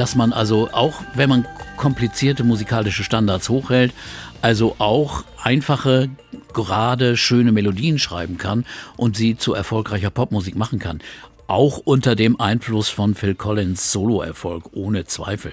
[0.08, 1.46] Dass man also auch, wenn man
[1.76, 3.92] komplizierte musikalische Standards hochhält,
[4.42, 6.08] also auch einfache,
[6.54, 8.64] gerade, schöne Melodien schreiben kann
[8.96, 11.02] und sie zu erfolgreicher Popmusik machen kann.
[11.48, 15.52] Auch unter dem Einfluss von Phil Collins Soloerfolg, ohne Zweifel.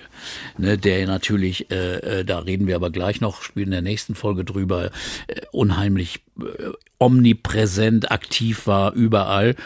[0.56, 4.14] Ne, der natürlich, äh, äh, da reden wir aber gleich noch, spielen in der nächsten
[4.14, 4.92] Folge drüber,
[5.26, 9.56] äh, unheimlich äh, omnipräsent, aktiv war, überall.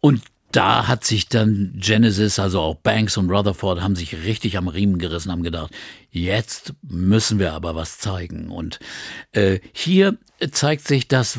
[0.00, 0.20] Und
[0.52, 4.98] da hat sich dann Genesis, also auch Banks und Rutherford, haben sich richtig am Riemen
[4.98, 5.72] gerissen, haben gedacht,
[6.10, 8.50] jetzt müssen wir aber was zeigen.
[8.50, 8.78] Und
[9.32, 10.16] äh, hier
[10.52, 11.38] zeigt sich, dass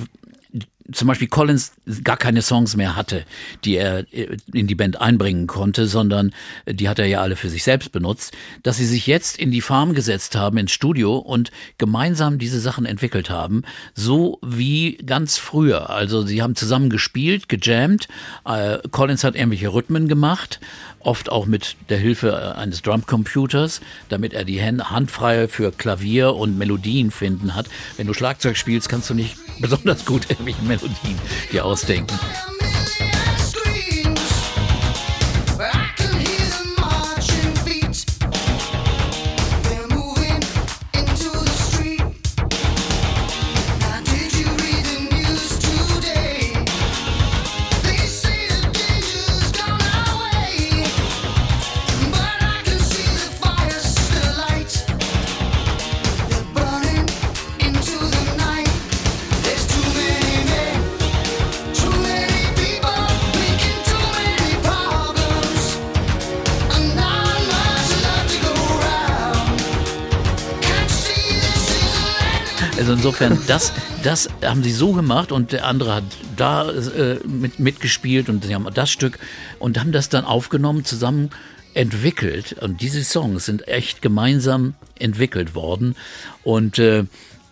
[0.91, 1.73] zum Beispiel Collins
[2.03, 3.25] gar keine Songs mehr hatte,
[3.63, 6.33] die er äh, in die Band einbringen konnte, sondern
[6.65, 9.51] äh, die hat er ja alle für sich selbst benutzt, dass sie sich jetzt in
[9.51, 13.63] die Farm gesetzt haben, ins Studio und gemeinsam diese Sachen entwickelt haben,
[13.93, 15.89] so wie ganz früher.
[15.89, 18.07] Also sie haben zusammen gespielt, gejammt,
[18.45, 20.59] äh, Collins hat irgendwelche Rhythmen gemacht,
[20.99, 26.57] oft auch mit der Hilfe äh, eines Drumcomputers, damit er die Hand für Klavier und
[26.57, 27.67] Melodien finden hat.
[27.95, 31.17] Wenn du Schlagzeug spielst, kannst du nicht besonders gut irgendwelche Melodien
[31.51, 31.76] dir ausdenken.
[31.78, 32.56] Tell
[72.88, 76.05] Also insofern, das, das haben sie so gemacht und der andere hat
[76.38, 79.19] da äh, mit, mitgespielt und sie haben das Stück
[79.59, 81.29] und haben das dann aufgenommen, zusammen
[81.73, 82.55] entwickelt.
[82.61, 85.97] Und diese Songs sind echt gemeinsam entwickelt worden.
[86.45, 87.03] Und äh,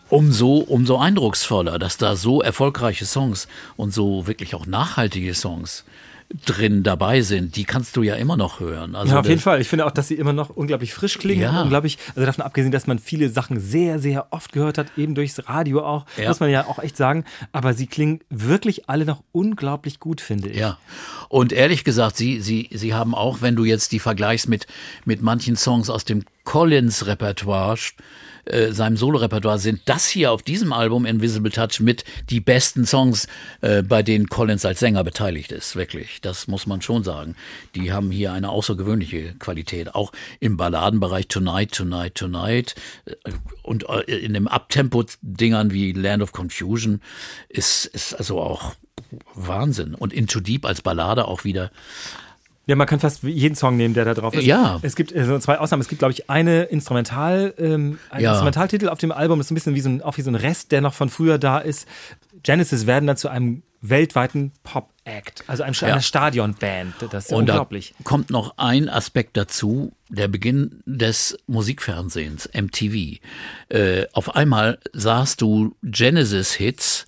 [0.07, 5.83] umso, umso eindrucksvoller, dass da so erfolgreiche Songs und so wirklich auch nachhaltige Songs
[6.45, 8.95] drin dabei sind, die kannst du ja immer noch hören.
[8.95, 9.61] Also ja, auf jeden Fall.
[9.61, 11.41] Ich finde auch, dass sie immer noch unglaublich frisch klingen.
[11.43, 11.61] Ja.
[11.61, 15.47] Unglaublich, also davon abgesehen, dass man viele Sachen sehr, sehr oft gehört hat, eben durchs
[15.47, 16.27] Radio auch, Ja.
[16.29, 17.25] muss man ja auch echt sagen.
[17.51, 20.57] Aber sie klingen wirklich alle noch unglaublich gut, finde ich.
[20.57, 20.77] Ja.
[21.29, 24.67] Und ehrlich gesagt, sie, sie, sie haben auch, wenn du jetzt die vergleichst mit,
[25.05, 27.77] mit manchen Songs aus dem Collins-Repertoire,
[28.45, 33.27] äh, seinem Solo-Repertoire, sind das hier auf diesem Album Invisible Touch mit die besten Songs,
[33.61, 35.75] äh, bei denen Collins als Sänger beteiligt ist.
[35.75, 36.21] Wirklich.
[36.21, 37.35] Das muss man schon sagen.
[37.75, 39.95] Die haben hier eine außergewöhnliche Qualität.
[39.95, 42.75] Auch im Balladenbereich Tonight, Tonight, Tonight
[43.05, 43.31] äh,
[43.63, 47.01] und äh, in dem Abtempo-Dingern wie Land of Confusion
[47.49, 48.75] ist, ist also auch
[49.33, 49.95] Wahnsinn.
[49.95, 51.71] Und Into Deep als Ballade auch wieder.
[52.67, 54.43] Ja, man kann fast jeden Song nehmen, der da drauf ist.
[54.45, 54.79] Ja.
[54.81, 55.81] Es gibt also zwei Ausnahmen.
[55.81, 58.31] Es gibt, glaube ich, eine Instrumental, ähm, einen Ja.
[58.31, 59.37] Instrumentaltitel auf dem Album.
[59.39, 61.09] Das ist ein bisschen wie so ein, auch wie so ein Rest, der noch von
[61.09, 61.87] früher da ist.
[62.43, 65.87] Genesis werden dann zu einem weltweiten Pop-Act, also einem, Ja.
[65.89, 66.95] einer Stadionband.
[67.11, 67.93] Das ist Und unglaublich.
[67.99, 73.19] da kommt noch ein Aspekt dazu, der Beginn des Musikfernsehens, MTV.
[73.69, 77.05] Äh, auf einmal sahst du Genesis-Hits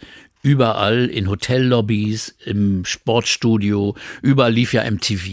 [0.47, 5.25] überall in Hotellobbys, im Sportstudio, überall lief ja MTV,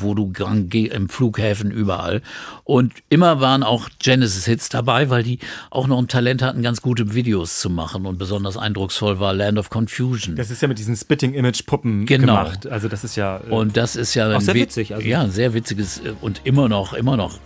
[0.00, 0.32] wo du
[0.72, 2.22] im Flughäfen überall.
[2.64, 7.14] Und immer waren auch Genesis-Hits dabei, weil die auch noch ein Talent hatten, ganz gute
[7.14, 8.06] Videos zu machen.
[8.06, 10.36] Und besonders eindrucksvoll war Land of Confusion.
[10.36, 12.38] Das ist ja mit diesen Spitting-Image-Puppen Genau.
[12.44, 12.66] gemacht.
[12.66, 13.40] Also das ist ja...
[13.46, 15.06] Äh, Und das ist ja Auch ein sehr wi- witzig, also.
[15.06, 17.38] Ja, ein sehr witziges äh, und immer noch, immer noch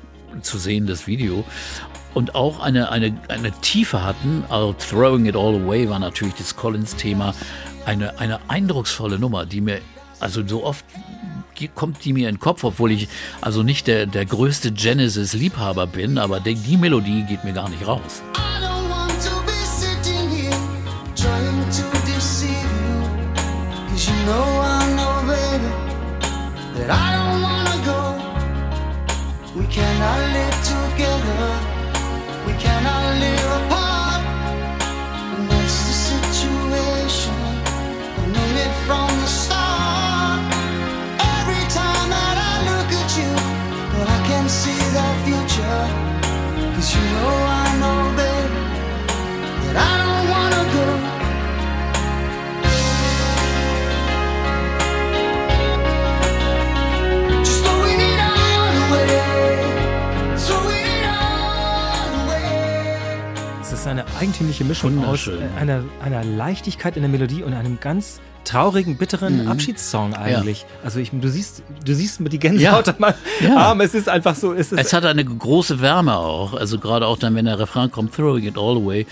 [0.43, 1.45] zu sehendes Video.
[2.17, 6.57] Und auch eine, eine, eine Tiefe hatten, also Throwing It All Away war natürlich das
[6.57, 7.35] Collins-Thema,
[7.85, 9.83] eine, eine eindrucksvolle Nummer, die mir,
[10.19, 10.83] also so oft
[11.75, 13.09] kommt die mir in den Kopf, obwohl ich
[13.43, 17.87] also nicht der, der größte Genesis-Liebhaber bin, aber die, die Melodie geht mir gar nicht
[17.87, 18.23] raus.
[26.89, 29.61] I don't wanna go.
[29.61, 31.56] We cannot live together.
[44.49, 45.85] See the future.
[46.75, 47.56] Cause you know I
[63.87, 68.97] ist eine eigentümliche Mischung aus einer, einer Leichtigkeit in der Melodie und einem ganz traurigen,
[68.97, 70.67] bitteren Abschiedssong eigentlich.
[70.85, 72.93] Also ich, du siehst, du siehst mir die Gänsehaut Ja.
[72.93, 73.57] an meinem Ja.
[73.57, 73.81] Arm.
[73.81, 77.19] Es ist einfach so, es ist Es hat eine große Wärme auch, also gerade auch
[77.19, 79.05] dann, wenn der Refrain kommt, throwing it all away.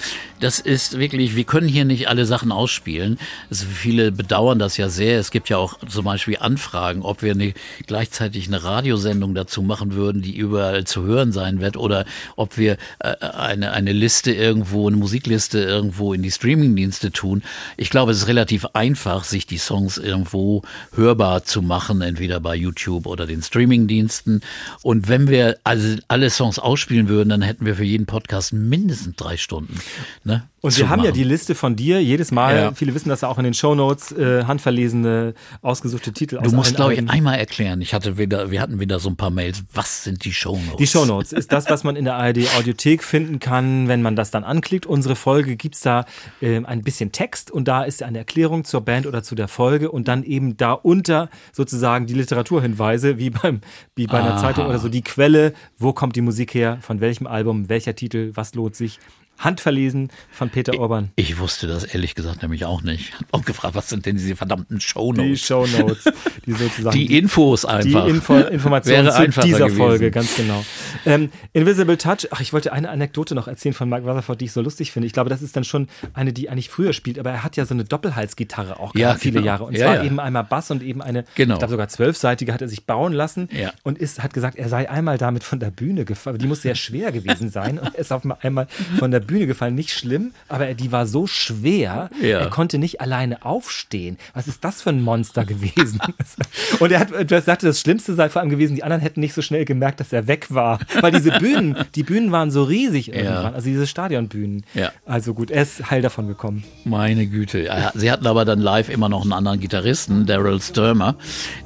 [0.45, 3.18] Das ist wirklich, wir können hier nicht alle Sachen ausspielen.
[3.49, 5.18] Also viele bedauern das ja sehr.
[5.18, 7.55] Es gibt ja auch zum Beispiel Anfragen, ob wir eine,
[7.86, 12.05] gleichzeitig eine Radiosendung dazu machen würden, die überall zu hören sein wird, oder
[12.36, 17.42] ob wir äh, eine, eine Liste irgendwo, eine Musikliste irgendwo in die Streamingdienste tun.
[17.78, 20.61] Ich glaube, es ist relativ einfach, sich die Songs irgendwo
[20.95, 24.42] hörbar zu machen, entweder bei YouTube oder den Streamingdiensten.
[24.82, 29.16] Und wenn wir also alle Songs ausspielen würden, dann hätten wir für jeden Podcast mindestens
[29.16, 29.80] drei Stunden.
[30.24, 30.34] Ne,
[30.64, 31.14] Und zu wir haben ja machen.
[31.14, 32.57] die Liste von dir jedes Mal.
[32.57, 32.72] Ja.
[32.72, 36.37] Viele wissen das ja auch in den Shownotes, äh, handverlesene, ausgesuchte Titel.
[36.37, 37.82] Du aus musst, glaube ich, einmal erklären.
[37.82, 39.62] Ich hatte wieder, wir hatten wieder so ein paar Mails.
[39.74, 40.76] Was sind die Shownotes?
[40.78, 44.30] Die Shownotes ist das, was man in der ARD Audiothek finden kann, wenn man das
[44.30, 44.87] dann anklickt.
[44.87, 46.07] Unsere Folge gibt's da
[46.41, 49.91] ähm, ein bisschen Text und da ist eine Erklärung zur Band oder zu der Folge
[49.91, 53.61] und dann eben darunter sozusagen die Literaturhinweise, wie beim
[53.97, 54.41] wie bei einer Aha.
[54.41, 58.30] Zeitung oder so, die Quelle, wo kommt die Musik her, von welchem Album, welcher Titel,
[58.35, 58.99] was lohnt sich.
[59.39, 61.11] Handverlesen von Peter Orban.
[61.16, 63.12] Ich wusste das ehrlich gesagt nämlich auch nicht.
[63.18, 65.41] Hab auch gefragt, was sind denn diese verdammten Die Shownotes?
[65.41, 66.05] Shownotes,
[66.47, 68.05] die sozusagen Die Infos einfach.
[68.05, 69.76] Die Info Informationen zu dieser gewesen.
[69.76, 70.64] Folge, ganz genau.
[71.05, 74.53] Ähm, Invisible Touch, ach, ich wollte eine Anekdote noch erzählen von Mark Rutherford, die ich
[74.53, 75.07] so lustig finde.
[75.07, 77.66] Ich glaube, das ist dann schon eine, die eigentlich früher spielt, aber er hat ja
[77.66, 79.47] so eine Doppelhalsgitarre auch Ja, viele genau.
[79.47, 79.64] Jahre.
[79.64, 80.05] Und Ja, zwar ja.
[80.05, 81.55] eben einmal Bass und eben eine, Genau.
[81.55, 83.72] ich glaube sogar zwölfseitige hat er sich bauen lassen Ja.
[83.82, 86.39] und ist, hat gesagt, er sei einmal damit von der Bühne gefallen.
[86.39, 88.66] Die muss sehr schwer gewesen sein und er ist auf einmal
[88.99, 92.39] von der Bühne gefallen, nicht schlimm, aber die war so schwer, Ja.
[92.41, 94.18] er konnte nicht alleine aufstehen.
[94.35, 96.01] Was ist das für ein Monster gewesen?
[96.81, 97.09] Und er hat,
[97.45, 100.12] sagte, das Schlimmste sei vor allem gewesen, die anderen hätten nicht so schnell gemerkt, dass
[100.12, 100.79] er weg war.
[101.01, 104.64] Weil diese Bühnen, die Bühnen waren so riesig irgendwann, also diese Stadionbühnen.
[104.75, 104.93] Ja.
[105.07, 106.64] Also gut, er ist heil davon gekommen.
[106.85, 107.61] Meine Güte.
[107.64, 111.16] Ja, Sie hatten aber dann live immer noch einen anderen Gitarristen, Daryl Sturmer,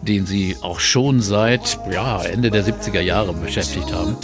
[0.03, 4.17] den Sie auch schon seit ja, Ende der 70er Jahre beschäftigt haben.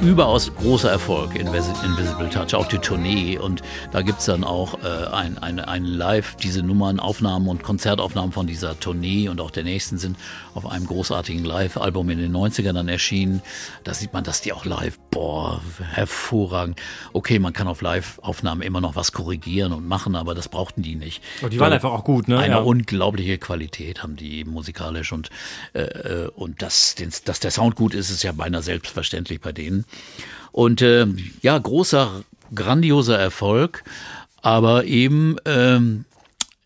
[0.00, 3.38] Überaus großer Erfolg, Invis- Invisible Touch, auch die Tournee.
[3.38, 7.62] Und da gibt es dann auch äh, ein, ein, ein Live, diese Nummern, Aufnahmen und
[7.62, 10.16] Konzertaufnahmen von dieser Tournee und auch der nächsten sind
[10.54, 13.42] auf einem großartigen Live-Album in den 90ern dann erschienen.
[13.82, 15.60] Da sieht man, dass die auch live, boah,
[15.92, 16.80] hervorragend.
[17.12, 20.94] Okay, man kann auf Live-Aufnahmen immer noch was korrigieren und machen, aber das brauchten die
[20.94, 21.22] nicht.
[21.40, 22.38] Aber die waren So einfach auch gut, ne?
[22.38, 22.60] Eine Ja.
[22.60, 25.30] unglaubliche Qualität haben die musikalisch und,
[25.72, 29.52] äh, äh, und dass, den, dass der Sound gut ist, ist ja beinahe selbstverständlich bei
[29.52, 29.84] denen.
[30.52, 31.06] Und äh,
[31.42, 32.22] ja, großer,
[32.54, 33.82] grandioser Erfolg,
[34.42, 36.04] aber eben ähm,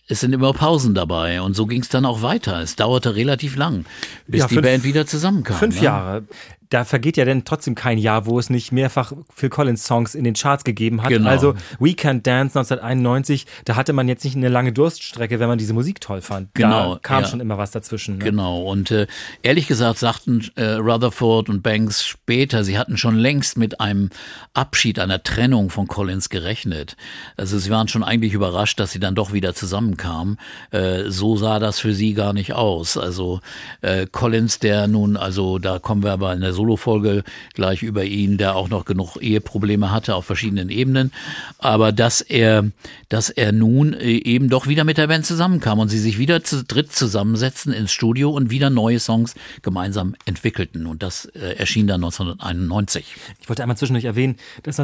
[0.08, 2.60] es sind immer Pausen dabei und so ging es dann auch weiter.
[2.62, 3.84] Es dauerte relativ lang,
[4.26, 5.56] bis Ja, die fünf- Band wieder zusammenkam.
[5.58, 5.84] Fünf ne?
[5.84, 6.22] Jahre.
[6.70, 10.24] Da vergeht ja dann trotzdem kein Jahr, wo es nicht mehrfach Phil Collins Songs in
[10.24, 11.08] den Charts gegeben hat.
[11.08, 11.28] Genau.
[11.28, 15.58] Also We Can't Dance 1991, da hatte man jetzt nicht eine lange Durststrecke, wenn man
[15.58, 16.54] diese Musik toll fand.
[16.54, 17.28] Genau, Da kam ja.
[17.28, 18.18] schon immer was dazwischen.
[18.18, 18.24] Ne?
[18.24, 18.62] Genau.
[18.62, 19.06] Und äh,
[19.42, 24.10] ehrlich gesagt sagten äh, Rutherford und Banks später, sie hatten schon längst mit einem
[24.54, 26.96] Abschied, einer Trennung von Collins gerechnet.
[27.36, 30.38] Also sie waren schon eigentlich überrascht, dass sie dann doch wieder zusammenkamen.
[30.70, 32.96] Äh, so sah das für sie gar nicht aus.
[32.96, 33.40] Also
[33.80, 37.22] äh, Collins, der nun, also da kommen wir aber in der Solo-Folge
[37.54, 41.12] gleich über ihn, der auch noch genug Eheprobleme hatte auf verschiedenen Ebenen.
[41.58, 42.70] Aber dass er,
[43.08, 46.42] dass er nun äh, eben doch wieder mit der Band zusammenkam und sie sich wieder
[46.42, 50.86] zu dritt zusammensetzten ins Studio und wieder neue Songs gemeinsam entwickelten.
[50.86, 53.14] Und das äh, erschien dann 1991.
[53.40, 54.76] Ich wollte einmal zwischendurch erwähnen, dass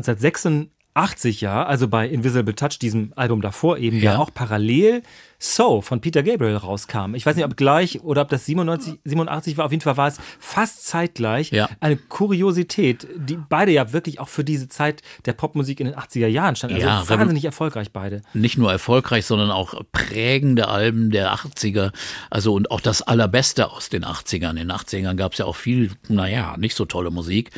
[0.95, 4.19] 1986 ja, also bei Invisible Touch, diesem Album davor eben, ja, Ja.
[4.19, 5.03] auch parallel
[5.41, 7.15] So von Peter Gabriel rauskam.
[7.15, 9.67] Ich weiß nicht, ob gleich oder ob das 97, 87 war.
[9.67, 11.51] Auf jeden Fall war es fast zeitgleich.
[11.51, 11.69] Ja.
[11.81, 16.29] Eine Kuriosität, die beide ja wirklich auch für diese Zeit der Popmusik in den 80er
[16.29, 16.77] Jahren standen.
[16.77, 18.23] Also Ja, wahnsinnig erfolgreich beide.
[18.33, 21.93] nicht nur erfolgreich, sondern auch prägende Alben der 80er.
[22.31, 24.51] Also und auch das Allerbeste aus den 80ern.
[24.53, 27.51] In den 80ern gab es ja auch viel, naja, nicht so tolle Musik.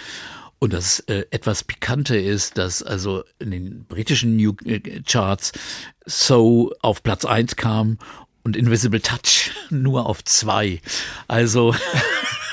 [0.58, 5.52] Und das äh, etwas Pikante ist, dass also in den britischen New äh, Charts
[6.06, 7.98] So auf Platz 1 kam
[8.42, 10.80] und Invisible Touch nur auf 2.
[11.28, 11.74] Also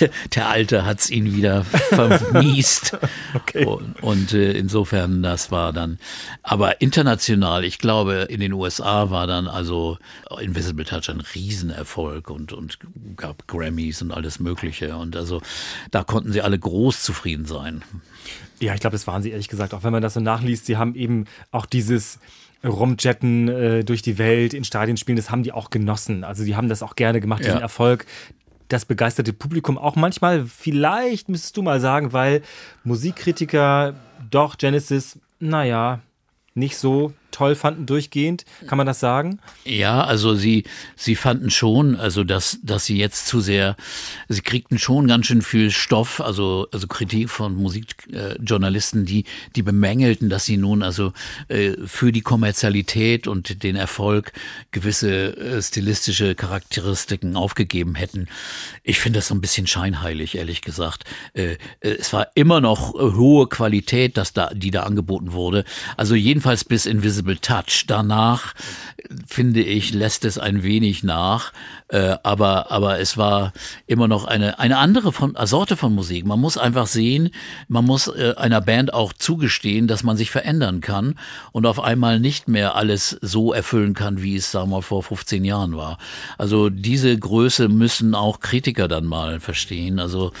[0.00, 2.96] der, der Alte hat's ihn wieder vermiest.
[3.34, 3.64] Okay.
[3.64, 5.98] Und, und äh, insofern, das war dann,
[6.42, 9.98] aber international, ich glaube, in den USA war dann also
[10.40, 12.78] Invisible Touch ein Riesenerfolg und, und
[13.16, 14.96] gab Grammys und alles Mögliche.
[14.96, 15.42] Und also
[15.90, 17.82] da konnten sie alle groß zufrieden sein.
[18.60, 19.74] Ja, ich glaube, das waren sie ehrlich gesagt.
[19.74, 22.18] Auch wenn man das so nachliest, sie haben eben auch dieses
[22.64, 26.24] Rumjetten äh, durch die Welt, in Stadien spielen, das haben die auch genossen.
[26.24, 27.60] Also die haben das auch gerne gemacht, diesen Ja.
[27.60, 28.06] Erfolg.
[28.68, 32.42] Das begeisterte Publikum auch manchmal, vielleicht müsstest du mal sagen, weil
[32.82, 33.94] Musikkritiker
[34.30, 36.00] doch Genesis, naja,
[36.54, 38.44] nicht so toll fanden durchgehend.
[38.66, 39.40] Kann man das sagen?
[39.64, 40.64] Ja, also sie,
[40.94, 43.76] sie fanden schon, also dass, dass sie jetzt zu sehr,
[44.28, 49.24] sie kriegten schon ganz schön viel Stoff, also, also Kritik von Musikjournalisten, die,
[49.56, 51.12] die bemängelten, dass sie nun also
[51.48, 54.32] äh, für die Kommerzialität und den Erfolg
[54.70, 58.28] gewisse äh, stilistische Charakteristiken aufgegeben hätten.
[58.84, 61.04] Ich finde das so ein bisschen scheinheilig, ehrlich gesagt.
[61.32, 65.64] Äh, äh, es war immer noch äh, hohe Qualität, dass da, die da angeboten wurde.
[65.96, 67.84] Also jedenfalls bis Invisible Touch.
[67.86, 68.54] Danach,
[69.26, 71.52] finde ich, lässt es ein wenig nach.
[71.88, 73.52] Äh, aber, aber es war
[73.86, 76.26] immer noch eine, eine andere von, äh, Sorte von Musik.
[76.26, 77.30] Man muss einfach sehen,
[77.68, 81.18] man muss äh, einer Band auch zugestehen, dass man sich verändern kann
[81.52, 85.02] und auf einmal nicht mehr alles so erfüllen kann, wie es, sagen wir mal, vor
[85.02, 85.98] 15 Jahren war.
[86.38, 89.98] Also diese Größe müssen auch Kritiker dann mal verstehen.
[89.98, 90.32] Also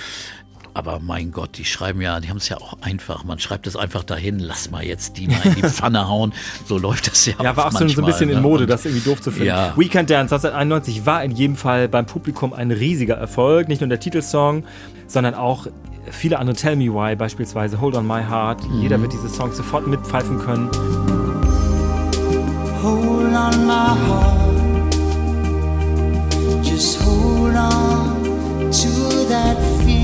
[0.74, 3.22] aber mein Gott, die schreiben ja, die haben es ja auch einfach.
[3.24, 6.32] Man schreibt es einfach dahin, lass mal jetzt die mal in die Pfanne hauen.
[6.66, 8.42] So läuft das ja, Ja, war auch so, so ein manchmal, bisschen in ne?
[8.42, 9.46] Mode, Und- das irgendwie doof zu finden.
[9.46, 9.72] Ja.
[9.76, 13.68] Weekend Dance 1991 war in jedem Fall beim Publikum ein riesiger Erfolg.
[13.68, 14.64] Nicht nur der Titelsong,
[15.06, 15.66] sondern auch
[16.10, 18.68] viele andere Tell Me Why, beispielsweise Hold On My Heart.
[18.68, 18.82] Mhm.
[18.82, 20.68] Jeder wird diese Songs sofort mitpfeifen können.
[22.82, 24.34] Hold on, my heart.
[26.64, 30.03] Just hold on to that feeling.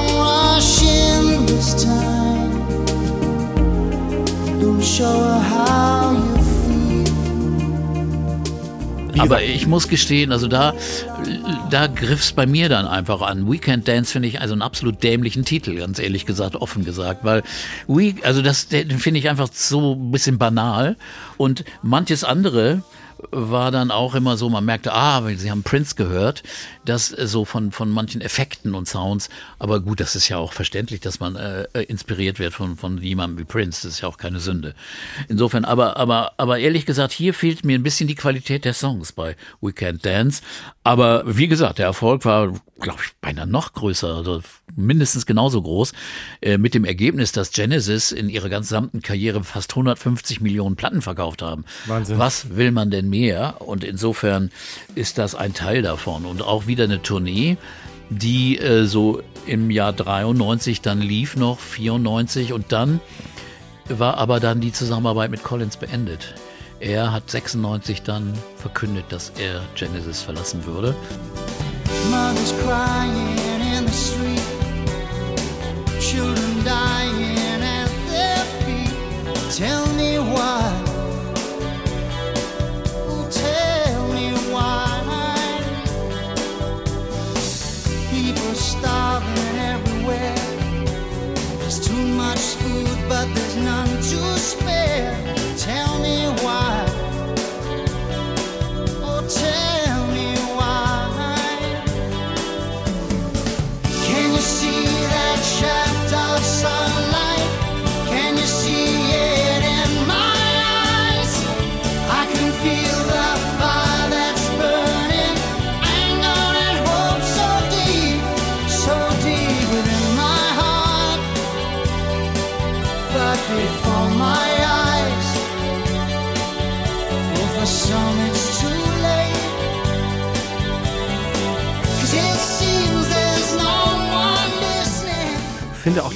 [9.19, 10.73] Aber ich muss gestehen, also da,
[11.69, 13.51] da griff es bei mir dann einfach an.
[13.51, 17.43] Weekend Dance finde ich also einen absolut dämlichen Titel, ganz ehrlich gesagt, offen gesagt, weil
[17.87, 20.97] We also das finde ich einfach so ein bisschen banal
[21.37, 22.81] und manches andere
[23.29, 26.41] war dann auch immer so, man merkte, ah, sie haben Prince gehört
[26.85, 29.29] das äh, so von, von manchen Effekten und Sounds,
[29.59, 33.01] aber gut, das ist ja auch verständlich, dass man äh, äh, inspiriert wird von, von
[33.01, 34.73] jemandem wie Prince, das ist ja auch keine Sünde.
[35.27, 39.11] Insofern, aber, aber, aber ehrlich gesagt, hier fehlt mir ein bisschen die Qualität der Songs
[39.11, 40.41] bei We Can't Dance,
[40.83, 44.41] aber wie gesagt, der Erfolg war, glaube ich, beinahe noch größer, also
[44.75, 45.93] mindestens genauso groß,
[46.41, 51.41] äh, mit dem Ergebnis, dass Genesis in ihrer gesamten Karriere fast 150 Millionen Platten verkauft
[51.41, 51.65] haben.
[51.85, 52.17] Wahnsinn.
[52.17, 53.55] Was will man denn mehr?
[53.59, 54.51] Und insofern
[54.95, 56.25] ist das ein Teil davon.
[56.25, 57.57] Und auch wieder eine Tournee,
[58.09, 62.99] die äh, so im Jahr 93 dann lief noch, 94 und dann
[63.89, 66.33] war aber dann die Zusammenarbeit mit Collins beendet.
[66.79, 70.95] Er hat 96 dann verkündet, dass er Genesis verlassen würde.
[72.09, 73.30] Mothers crying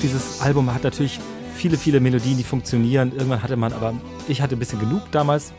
[0.06, 1.20] dieses Album hat natürlich
[1.56, 3.12] viele, viele Melodien, die funktionieren.
[3.12, 3.95] Irgendwann hatte man aber,
[4.28, 5.51] ich hatte ein bisschen genug damals.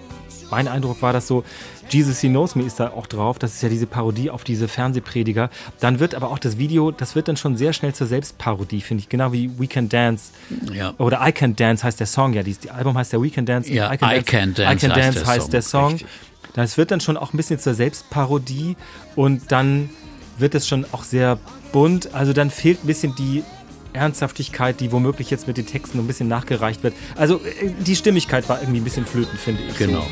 [0.53, 1.43] Mein Eindruck war das so,
[1.89, 3.41] Jesus He Knows Me ist da auch drauf.
[3.41, 5.51] Das ist ja diese Parodie auf diese Fernsehprediger.
[5.81, 9.03] Dann wird aber auch das Video, das wird dann schon sehr schnell zur Selbstparodie, finde
[9.03, 9.09] ich.
[9.09, 10.31] Genau wie We Can Dance.
[10.73, 10.95] Ja.
[10.99, 12.45] Oder I Can Dance heißt der Song ja.
[12.45, 13.73] Dieses die Album heißt ja We Can Dance.
[13.73, 15.93] Ja, I Can Dance I Can heißt Dance der heißt Song, der Song.
[15.95, 16.07] richtig.
[16.55, 18.77] Das wird dann schon auch ein bisschen zur Selbstparodie
[19.17, 19.91] und dann
[20.39, 21.39] wird es schon auch sehr
[21.73, 22.15] bunt.
[22.15, 23.43] Also dann fehlt ein bisschen die
[23.97, 26.95] Ernsthaftigkeit, die womöglich jetzt mit den Texten ein bisschen nachgereicht wird.
[27.17, 29.77] Also äh, die Stimmigkeit war irgendwie ein bisschen flöten, finde ich.
[29.77, 30.07] Genau.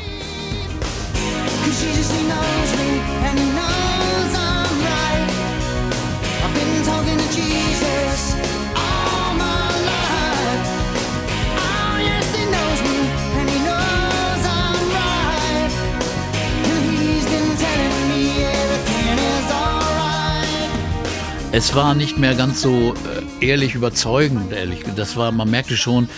[21.57, 24.79] Es war nicht mehr ganz so äh, ehrlich überzeugend, ehrlich.
[24.95, 26.09] Das war, man merkte schon,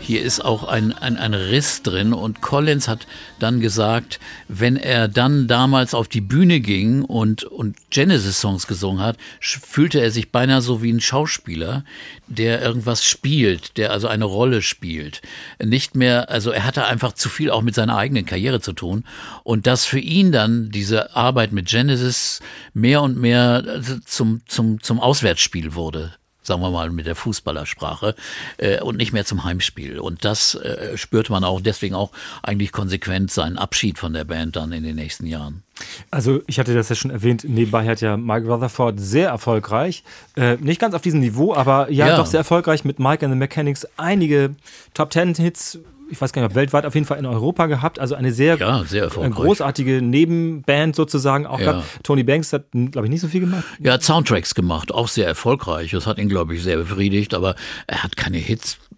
[0.00, 3.06] hier ist auch ein, ein, ein Riss drin und Collins hat
[3.38, 9.16] dann gesagt, wenn er dann damals auf die Bühne ging und, und Genesis-Songs gesungen hat,
[9.40, 11.84] fühlte er sich beinahe so wie ein Schauspieler,
[12.26, 15.22] der irgendwas spielt, der also eine Rolle spielt.
[15.62, 19.04] Nicht mehr, also er hatte einfach zu viel auch mit seiner eigenen Karriere zu tun
[19.42, 22.40] und dass für ihn dann diese Arbeit mit Genesis
[22.74, 26.12] mehr und mehr also zum, zum, zum Auswärtsspiel wurde
[26.46, 28.14] sagen wir mal mit der Fußballersprache
[28.58, 29.98] äh, und nicht mehr zum Heimspiel.
[29.98, 32.12] Und das äh, spürte man auch, deswegen auch
[32.42, 35.62] eigentlich konsequent seinen Abschied von der Band dann in den nächsten Jahren.
[36.10, 40.04] Also ich hatte das ja schon erwähnt, nebenbei hat ja Mike Rutherford sehr erfolgreich,
[40.36, 42.16] äh, nicht ganz auf diesem Niveau, aber ja, Ja.
[42.16, 44.54] doch sehr erfolgreich mit Mike and the Mechanics einige
[44.92, 45.78] Top Ten Hits,
[46.10, 48.56] ich weiß gar nicht, ob weltweit, auf jeden Fall in Europa gehabt, also eine sehr,
[48.56, 49.34] Ja, sehr eine erfolgreich.
[49.34, 51.72] großartige Nebenband sozusagen auch Ja.
[51.72, 51.86] gehabt.
[52.02, 53.64] Tony Banks hat, glaube ich, nicht so viel gemacht.
[53.82, 55.90] Er hat Soundtracks gemacht, auch sehr erfolgreich.
[55.92, 57.54] Das hat ihn, glaube ich, sehr befriedigt, aber
[57.86, 58.38] er hat keine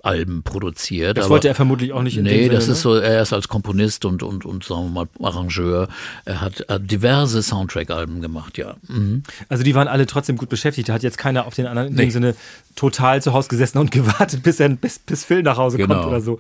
[0.07, 1.19] Hits-Alben produziert.
[1.19, 3.49] Das wollte er vermutlich auch nicht in Nee, das Sinne, ist so, er ist als
[3.49, 5.89] Komponist und, und, und sagen wir mal Arrangeur.
[6.25, 8.77] Er hat, er hat diverse Soundtrack-Alben gemacht, ja.
[8.89, 9.23] Mhm.
[9.49, 10.89] Also die waren alle trotzdem gut beschäftigt.
[10.89, 12.03] Da hat jetzt keiner auf den anderen in Nee.
[12.03, 12.35] dem Sinne
[12.75, 16.09] total zu Hause gesessen und gewartet, bis, er, bis, bis Phil nach Hause kommt Genau.
[16.09, 16.39] oder so.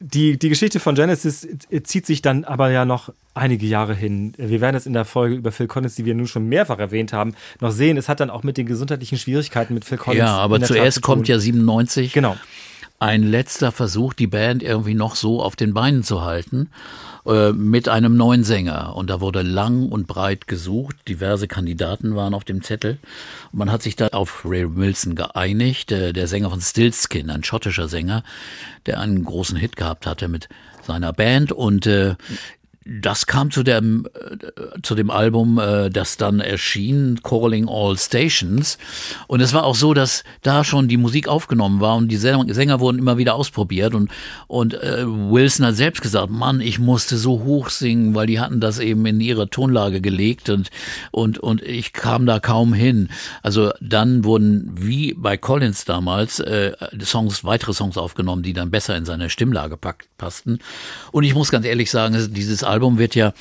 [0.00, 1.46] Die, die Geschichte von Genesis
[1.84, 4.34] zieht sich dann aber ja noch einige Jahre hin.
[4.36, 7.12] Wir werden es in der Folge über Phil Collins, die wir nun schon mehrfach erwähnt
[7.12, 7.96] haben, noch sehen.
[7.96, 10.18] Es hat dann auch mit den gesundheitlichen Schwierigkeiten mit Phil Collins.
[10.20, 12.12] Ja, aber zuerst zu kommt ja 97.
[12.12, 12.36] Genau.
[13.02, 16.70] Ein letzter Versuch, die Band irgendwie noch so auf den Beinen zu halten,
[17.26, 18.94] äh, mit einem neuen Sänger.
[18.94, 20.94] Und da wurde lang und breit gesucht.
[21.08, 22.98] Diverse Kandidaten waren auf dem Zettel.
[23.50, 27.88] Man hat sich da auf Ray Wilson geeinigt, äh, der Sänger von Stillskin, ein schottischer
[27.88, 28.22] Sänger,
[28.86, 30.48] der einen großen Hit gehabt hatte mit
[30.86, 31.50] seiner Band.
[31.50, 32.14] Und äh,
[32.84, 38.78] das kam zu dem, äh, zu dem Album, äh, das dann erschien, Calling All Stations.
[39.26, 42.80] Und es war auch so, dass da schon die Musik aufgenommen war und die Sänger
[42.80, 43.94] wurden immer wieder ausprobiert.
[43.94, 44.10] Und,
[44.48, 48.60] und äh, Wilson hat selbst gesagt, Mann, ich musste so hoch singen, weil die hatten
[48.60, 50.70] das eben in ihre Tonlage gelegt und,
[51.10, 53.08] und, und ich kam da kaum hin.
[53.42, 56.72] Also dann wurden, wie bei Collins damals, äh,
[57.02, 60.58] Songs, weitere Songs aufgenommen, die dann besser in seine Stimmlage passten.
[61.12, 63.34] Und ich muss ganz ehrlich sagen, dieses Album wird ja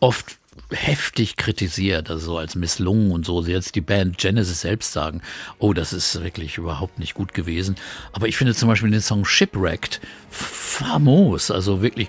[0.00, 0.36] oft
[0.70, 3.44] heftig kritisiert, also so als misslungen und so.
[3.44, 5.22] Jetzt die Band Genesis selbst sagen,
[5.58, 7.76] oh, das ist wirklich überhaupt nicht gut gewesen.
[8.12, 10.00] Aber ich finde zum Beispiel den Song Shipwrecked
[10.30, 12.08] famos, also wirklich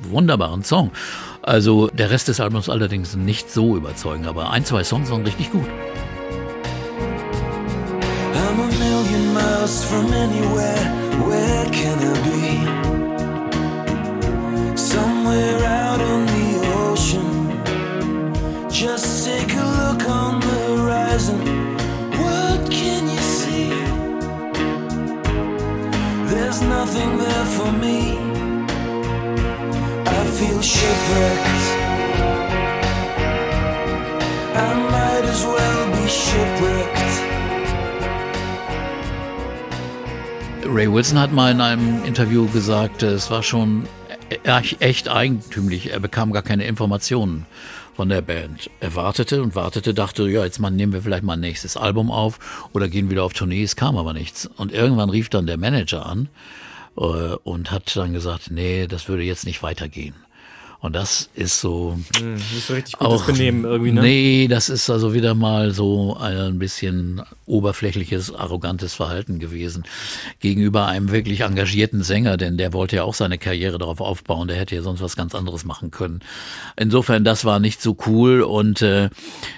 [0.00, 0.90] wunderbaren Song.
[1.42, 5.50] Also der Rest des Albums allerdings nicht so überzeugend, aber ein, zwei Songs waren richtig
[5.50, 5.66] gut.
[8.34, 10.92] I'm a million miles from anywhere,
[11.26, 12.38] where can I be?
[15.38, 16.48] Out on the
[16.84, 17.28] ocean,
[18.68, 21.38] just take a look on the horizon.
[22.22, 23.70] What can you see?
[26.30, 28.18] There's nothing there for me.
[30.06, 31.64] I feel shipwrecked.
[34.56, 36.98] I might as well be shipwrecked.
[40.66, 43.88] Ray Wilson hat mal in einem Interview gesagt, es war schon
[44.80, 45.92] echt eigentümlich.
[45.92, 47.46] Er bekam gar keine Informationen
[47.94, 48.70] von der Band.
[48.80, 52.10] Er wartete und wartete, dachte, ja, jetzt mal nehmen wir vielleicht mal ein nächstes Album
[52.10, 53.62] auf oder gehen wieder auf Tournee.
[53.62, 54.46] Es kam aber nichts.
[54.56, 56.28] Und irgendwann rief dann der Manager an
[56.96, 60.14] äh, und hat dann gesagt, nee, das würde jetzt nicht weitergehen.
[60.80, 61.98] Und das ist so.
[62.18, 64.00] Hm, nicht so richtig gutes auch, Benehmen irgendwie, ne?
[64.00, 69.84] Nee, das ist also wieder mal so ein bisschen oberflächliches, arrogantes Verhalten gewesen
[70.38, 74.56] gegenüber einem wirklich engagierten Sänger, denn der wollte ja auch seine Karriere darauf aufbauen, der
[74.56, 76.20] hätte ja sonst was ganz anderes machen können.
[76.76, 79.10] Insofern, das war nicht so cool und äh,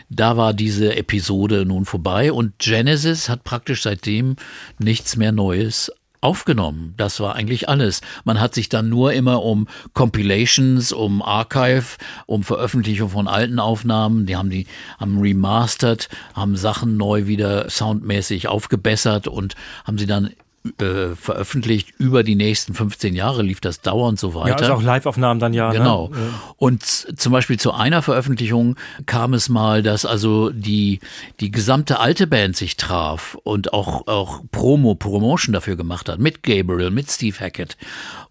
[0.08, 4.36] da war diese Episode nun vorbei und Genesis hat praktisch seitdem
[4.78, 6.94] nichts mehr Neues aufgenommen.
[6.96, 8.00] Das war eigentlich alles.
[8.24, 14.26] Man hat sich dann nur immer um Compilations, um Archive, um Veröffentlichung von alten Aufnahmen,
[14.26, 14.66] die haben die
[14.98, 20.30] haben remastered, haben Sachen neu wieder soundmäßig aufgebessert und haben sie dann
[20.78, 24.48] äh, veröffentlicht über die nächsten 15 Jahre lief das dauernd so weiter.
[24.48, 25.72] Ja, also auch Live-Aufnahmen dann ja.
[25.72, 25.78] Ne?
[25.78, 26.08] Genau.
[26.08, 26.16] Ne?
[26.56, 28.76] Und zum Beispiel zu einer Veröffentlichung
[29.06, 31.00] kam es mal, dass also die,
[31.40, 36.42] die gesamte alte Band sich traf und auch, auch Promo, Promotion dafür gemacht hat, mit
[36.42, 37.78] Gabriel, mit Steve Hackett.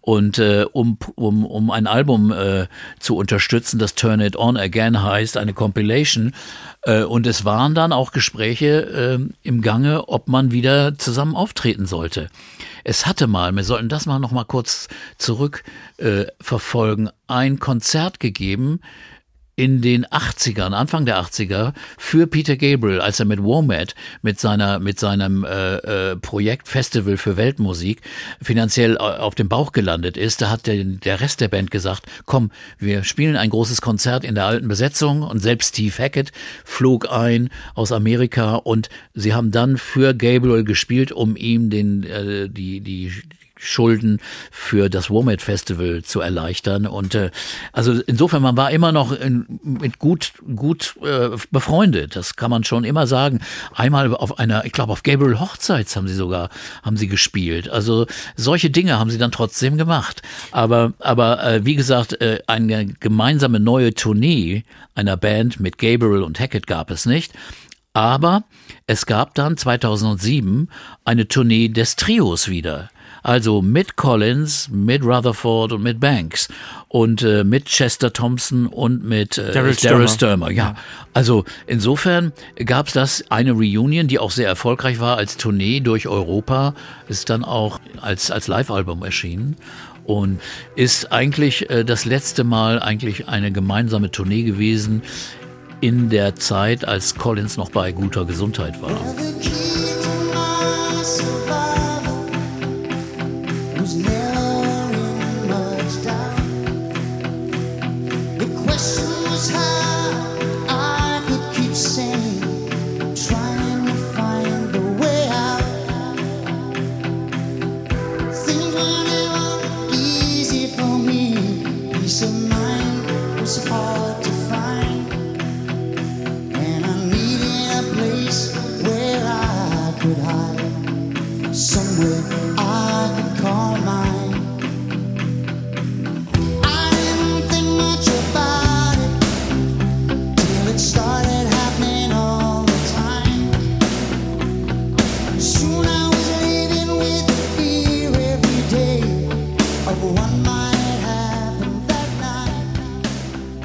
[0.00, 2.66] Und äh, um, um, um ein Album äh,
[2.98, 6.32] zu unterstützen, das Turn It On Again heißt, eine Compilation.
[6.82, 11.86] Äh, und es waren dann auch Gespräche äh, im Gange, ob man wieder zusammen auftreten
[11.86, 12.28] sollte.
[12.82, 15.64] Es hatte mal, wir sollten das mal noch mal kurz zurück
[15.98, 18.80] äh, verfolgen, ein Konzert gegeben
[19.60, 24.78] in den 80ern, Anfang der 80er, für Peter Gabriel, als er mit WOMAD, mit seiner,
[24.78, 28.00] mit seinem äh, äh, Projekt Festival für Weltmusik
[28.40, 32.06] finanziell äh, auf dem Bauch gelandet ist, da hat der, der Rest der Band gesagt,
[32.24, 35.22] komm, wir spielen ein großes Konzert in der alten Besetzung.
[35.22, 36.32] Und selbst Steve Hackett
[36.64, 42.48] flog ein aus Amerika und sie haben dann für Gabriel gespielt, um ihm den, äh,
[42.48, 43.12] die, die,
[43.60, 44.20] Schulden
[44.50, 46.86] für das Womad Festival zu erleichtern.
[46.86, 47.30] Und äh,
[47.72, 52.16] also insofern, man war immer noch in, mit gut, gut äh, befreundet.
[52.16, 53.40] Das kann man schon immer sagen.
[53.74, 56.48] Einmal auf einer, ich glaube, auf Gabriel Hochzeits haben sie sogar,
[56.82, 57.68] haben sie gespielt.
[57.68, 60.22] Also solche Dinge haben sie dann trotzdem gemacht.
[60.52, 64.64] Aber, aber äh, wie gesagt, äh, eine gemeinsame neue Tournee
[64.94, 67.32] einer Band mit Gabriel und Hackett gab es nicht.
[67.92, 68.44] Aber
[68.86, 70.68] es gab dann 2007
[71.04, 72.90] eine Tournee des Trios wieder.
[73.22, 76.48] Also mit Collins, mit Rutherford und mit Banks
[76.88, 80.08] und äh, mit Chester Thompson und mit äh, Daryl Stürmer.
[80.08, 80.50] Stürmer.
[80.50, 80.74] Ja,
[81.14, 82.32] also insofern
[82.64, 86.74] gab es das eine Reunion, die auch sehr erfolgreich war als Tournee durch Europa,
[87.08, 89.56] ist dann auch als als Live-Album erschienen
[90.04, 90.40] und
[90.74, 95.02] ist eigentlich äh, das letzte Mal eigentlich eine gemeinsame Tournee gewesen
[95.80, 98.90] in der Zeit, als Collins noch bei guter Gesundheit war.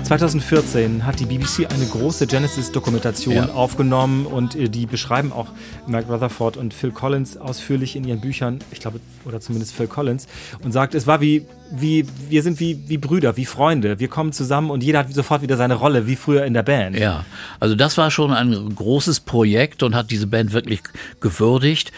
[0.05, 3.49] 2014 hat die BBC eine große Genesis-Dokumentation Ja.
[3.49, 5.47] aufgenommen und äh, die beschreiben auch
[5.87, 10.27] Mark Rutherford und Phil Collins ausführlich in ihren Büchern, ich glaube, oder zumindest Phil Collins,
[10.63, 13.97] und sagt, es war wie, wie wir sind wie, wie Brüder, wie Freunde.
[13.99, 16.95] Wir kommen zusammen und jeder hat sofort wieder seine Rolle, wie früher in der Band.
[16.99, 17.25] Ja,
[17.59, 20.81] also das war schon ein großes Projekt und hat diese Band wirklich
[21.19, 21.91] gewürdigt.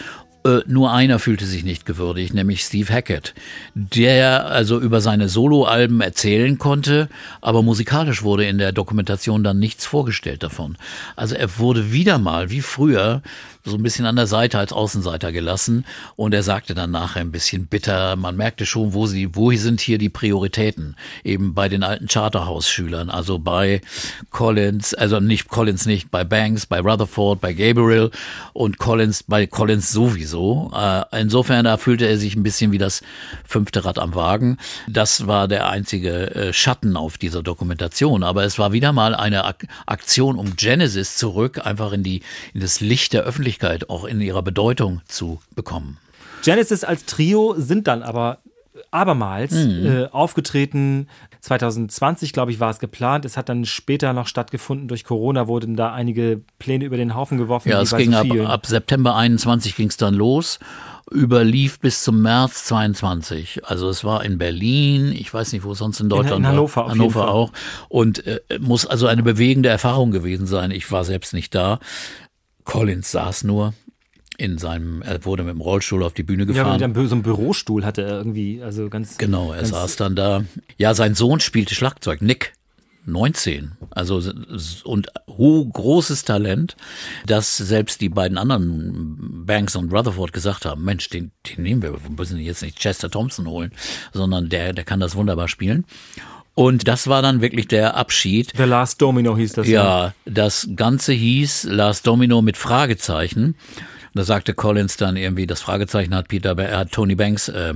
[0.47, 3.33] Äh, Nur einer fühlte sich nicht gewürdigt, nämlich Steve Hackett,
[3.75, 7.09] der also über seine Soloalben erzählen konnte,
[7.41, 10.77] aber musikalisch wurde in der Dokumentation dann nichts vorgestellt davon.
[11.15, 13.21] Also er wurde wieder mal, wie früher,
[13.67, 15.85] so ein bisschen an der Seite als Außenseiter gelassen
[16.15, 19.81] und er sagte dann nachher ein bisschen bitter, man merkte schon, wo sie, wo sind
[19.81, 20.95] hier die Prioritäten?
[21.23, 23.81] Eben bei den alten Charterhouse-Schülern, also bei
[24.29, 28.11] Collins, also nicht Collins nicht, bei Banks, bei Rutherford, bei Gabriel
[28.53, 30.71] und Collins, bei Collins sowieso.
[30.75, 33.01] Äh, insofern, da fühlte er sich ein bisschen wie das
[33.45, 34.57] fünfte Rad am Wagen.
[34.87, 39.45] Das war der einzige äh, Schatten auf dieser Dokumentation, aber es war wieder mal eine
[39.45, 42.21] Ak Aktion, um Genesis zurück einfach in die,
[42.53, 43.56] in das Licht der Öffentlichkeit,
[43.89, 45.97] auch in ihrer Bedeutung zu bekommen.
[46.43, 48.39] Genesis als Trio sind dann aber
[48.91, 49.85] abermals Mhm.
[49.85, 51.07] äh, aufgetreten.
[51.41, 53.25] 2020, glaube ich, war es geplant.
[53.25, 54.87] Es hat dann später noch stattgefunden.
[54.87, 57.69] Durch Corona wurden da einige Pläne über den Haufen geworfen.
[57.69, 60.59] Ja, es ging so ab, ab September 21 ging es dann los,
[61.11, 63.61] überlief bis zum März 22.
[63.65, 66.81] Also es war in Berlin, ich weiß nicht, wo es sonst in Deutschland in Hannover
[66.81, 66.89] war.
[66.91, 67.51] Hannover auch.
[67.89, 70.71] Und äh, muss also eine bewegende Erfahrung gewesen sein.
[70.71, 71.79] Ich war selbst nicht da.
[72.67, 73.73] Collins saß nur
[74.37, 76.73] in seinem, er wurde mit dem Rollstuhl auf die Bühne Ja, gefahren.
[76.73, 79.17] mit einem, Bö- so einem Bürostuhl hatte er irgendwie, also ganz.
[79.17, 80.43] Genau, er ganz, saß dann da.
[80.77, 82.53] Ja, sein Sohn spielte Schlagzeug, Nick.
[83.09, 83.71] 19.
[83.91, 84.21] Also
[84.83, 86.75] und ho großes Talent,
[87.25, 91.93] dass selbst die beiden anderen Banks und Rutherford gesagt haben, Mensch, den, den nehmen wir,
[91.93, 93.71] wir müssen jetzt nicht Chester Thompson holen,
[94.11, 95.85] sondern der, der kann das wunderbar spielen.
[96.57, 98.51] Und das war dann wirklich der Abschied.
[98.57, 99.67] The Last Domino hieß das.
[99.67, 103.49] Ja, das Ganze hieß Last Domino mit Fragezeichen.
[103.49, 107.75] Und da sagte Collins dann irgendwie, das Fragezeichen hat Peter, er hat Tony Banks äh,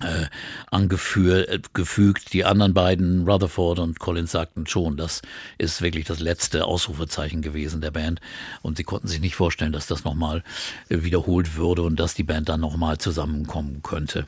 [0.00, 0.26] äh,
[0.72, 2.32] angeführt, äh, gefügt.
[2.32, 5.22] Die anderen beiden, Rutherford und Collins, sagten schon, das
[5.58, 8.20] ist wirklich das letzte Ausrufezeichen gewesen der Band.
[8.60, 10.42] Und sie konnten sich nicht vorstellen, dass das nochmal
[10.88, 14.26] wiederholt würde und dass die Band dann nochmal zusammenkommen könnte.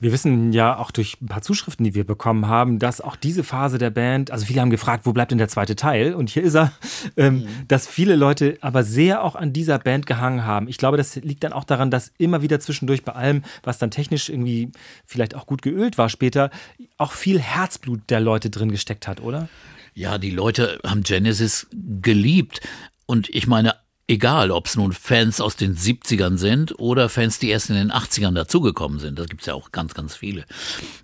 [0.00, 3.42] Wir wissen ja auch durch ein paar Zuschriften, die wir bekommen haben, dass auch diese
[3.42, 6.14] Phase der Band, also viele haben gefragt, wo bleibt denn der zweite Teil?
[6.14, 6.72] Und hier ist er,
[7.16, 10.68] ähm, dass viele Leute aber sehr auch an dieser Band gehangen haben.
[10.68, 13.90] Ich glaube, das liegt dann auch daran, dass immer wieder zwischendurch bei allem, was dann
[13.90, 14.70] technisch irgendwie
[15.04, 16.50] vielleicht auch gut geölt war später,
[16.96, 19.48] auch viel Herzblut der Leute drin gesteckt hat, oder?
[19.94, 22.60] Ja, die Leute haben Genesis geliebt.
[23.06, 23.74] Und ich meine,
[24.08, 27.92] egal, ob es nun Fans aus den 70ern sind oder Fans, die erst in den
[27.92, 29.18] 80ern dazugekommen sind.
[29.18, 30.44] Da gibt's ja auch ganz, ganz viele.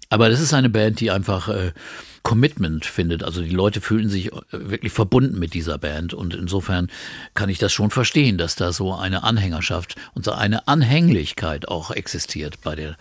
[0.09, 1.73] Aber das ist eine Band, die einfach äh,
[2.23, 3.23] Commitment findet.
[3.23, 6.15] Also die Leute fühlen sich äh, wirklich verbunden mit dieser Band.
[6.15, 6.91] Und insofern
[7.35, 11.91] kann ich das schon verstehen, dass da so eine Anhängerschaft und so eine Anhänglichkeit auch
[11.91, 12.97] existiert bei der,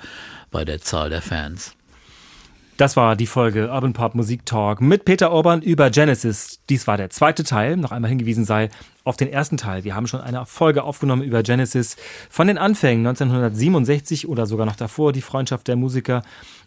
[0.51, 1.75] bei der Zahl der Fans.
[2.83, 6.59] Das war die Folge Urban Pop Musik Talk mit Peter Orban über Genesis.
[6.67, 7.77] Dies war der zweite Teil.
[7.77, 8.67] Noch einmal hingewiesen sei
[9.05, 9.85] auf den ersten Teil.
[9.85, 11.95] Wir haben schon eine Folge aufgenommen über Genesis
[12.29, 16.23] von den Anfängen 1967 oder sogar noch davor, die Freundschaft der Musiker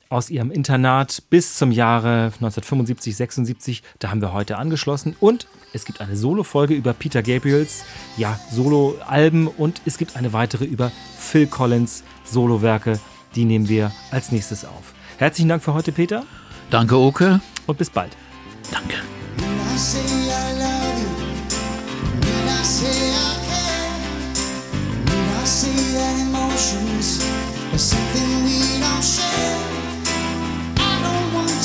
[0.09, 3.83] aus ihrem Internat bis zum Jahre 1975, 76.
[3.99, 5.17] Da haben wir heute angeschlossen.
[5.21, 7.85] Und es gibt eine Solo-Folge über Peter Gabriels,
[8.17, 12.99] ja, Solo-Alben und es gibt eine weitere über Phil Collins Solowerke.
[13.35, 14.96] Die nehmen wir als nächstes auf.
[15.19, 16.25] Herzlichen Dank für heute, Peter,
[16.71, 17.41] Danke, Oke.
[17.67, 18.17] und bis bald.
[18.71, 18.97] Danke.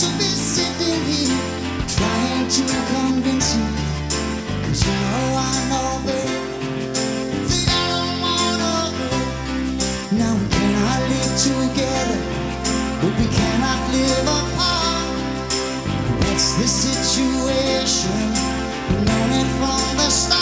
[0.01, 1.37] To be sitting here
[1.85, 3.65] trying to convince you,
[4.63, 6.20] cause you know I know, babe,
[13.21, 15.05] we cannot live apart.
[16.21, 18.17] That's the situation.
[18.89, 20.40] We've known it from the start.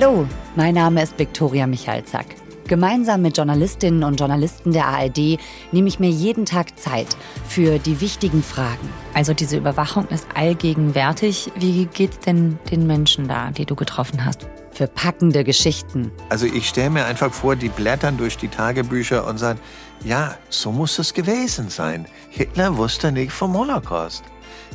[0.00, 2.26] Hallo, mein Name ist Viktoria Michalzack.
[2.68, 5.40] Gemeinsam mit Journalistinnen und Journalisten der ARD
[5.72, 7.16] nehme ich mir jeden Tag Zeit
[7.48, 8.88] für die wichtigen Fragen.
[9.12, 11.50] Also diese Überwachung ist allgegenwärtig.
[11.56, 14.46] Wie geht's denn den Menschen da, die du getroffen hast?
[14.70, 16.12] Für packende Geschichten.
[16.28, 19.58] Also ich stelle mir einfach vor, die blättern durch die Tagebücher und sagen,
[20.04, 22.06] ja, so muss es gewesen sein.
[22.30, 24.22] Hitler wusste nicht vom Holocaust.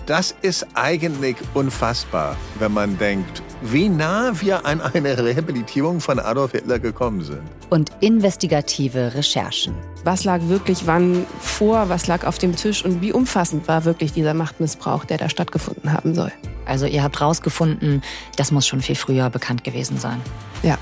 [0.05, 6.51] Das ist eigentlich unfassbar, wenn man denkt, wie nah wir an eine Rehabilitierung von Adolf
[6.51, 7.41] Hitler gekommen sind.
[7.69, 9.73] Und investigative Recherchen.
[10.03, 14.11] Was lag wirklich wann vor, was lag auf dem Tisch und wie umfassend war wirklich
[14.11, 16.33] dieser Machtmissbrauch, der da stattgefunden haben soll.
[16.65, 18.03] Also ihr habt rausgefunden,
[18.35, 20.19] das muss schon viel früher bekannt gewesen sein.
[20.63, 20.77] Ja.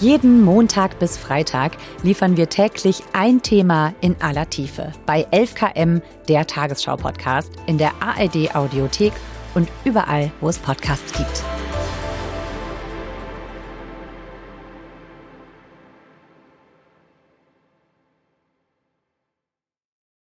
[0.00, 6.46] Jeden Montag bis Freitag liefern wir täglich ein Thema in aller Tiefe bei 11KM, der
[6.46, 9.12] Tagesschau-Podcast, in der ARD-Audiothek
[9.54, 11.61] und überall, wo es Podcasts gibt.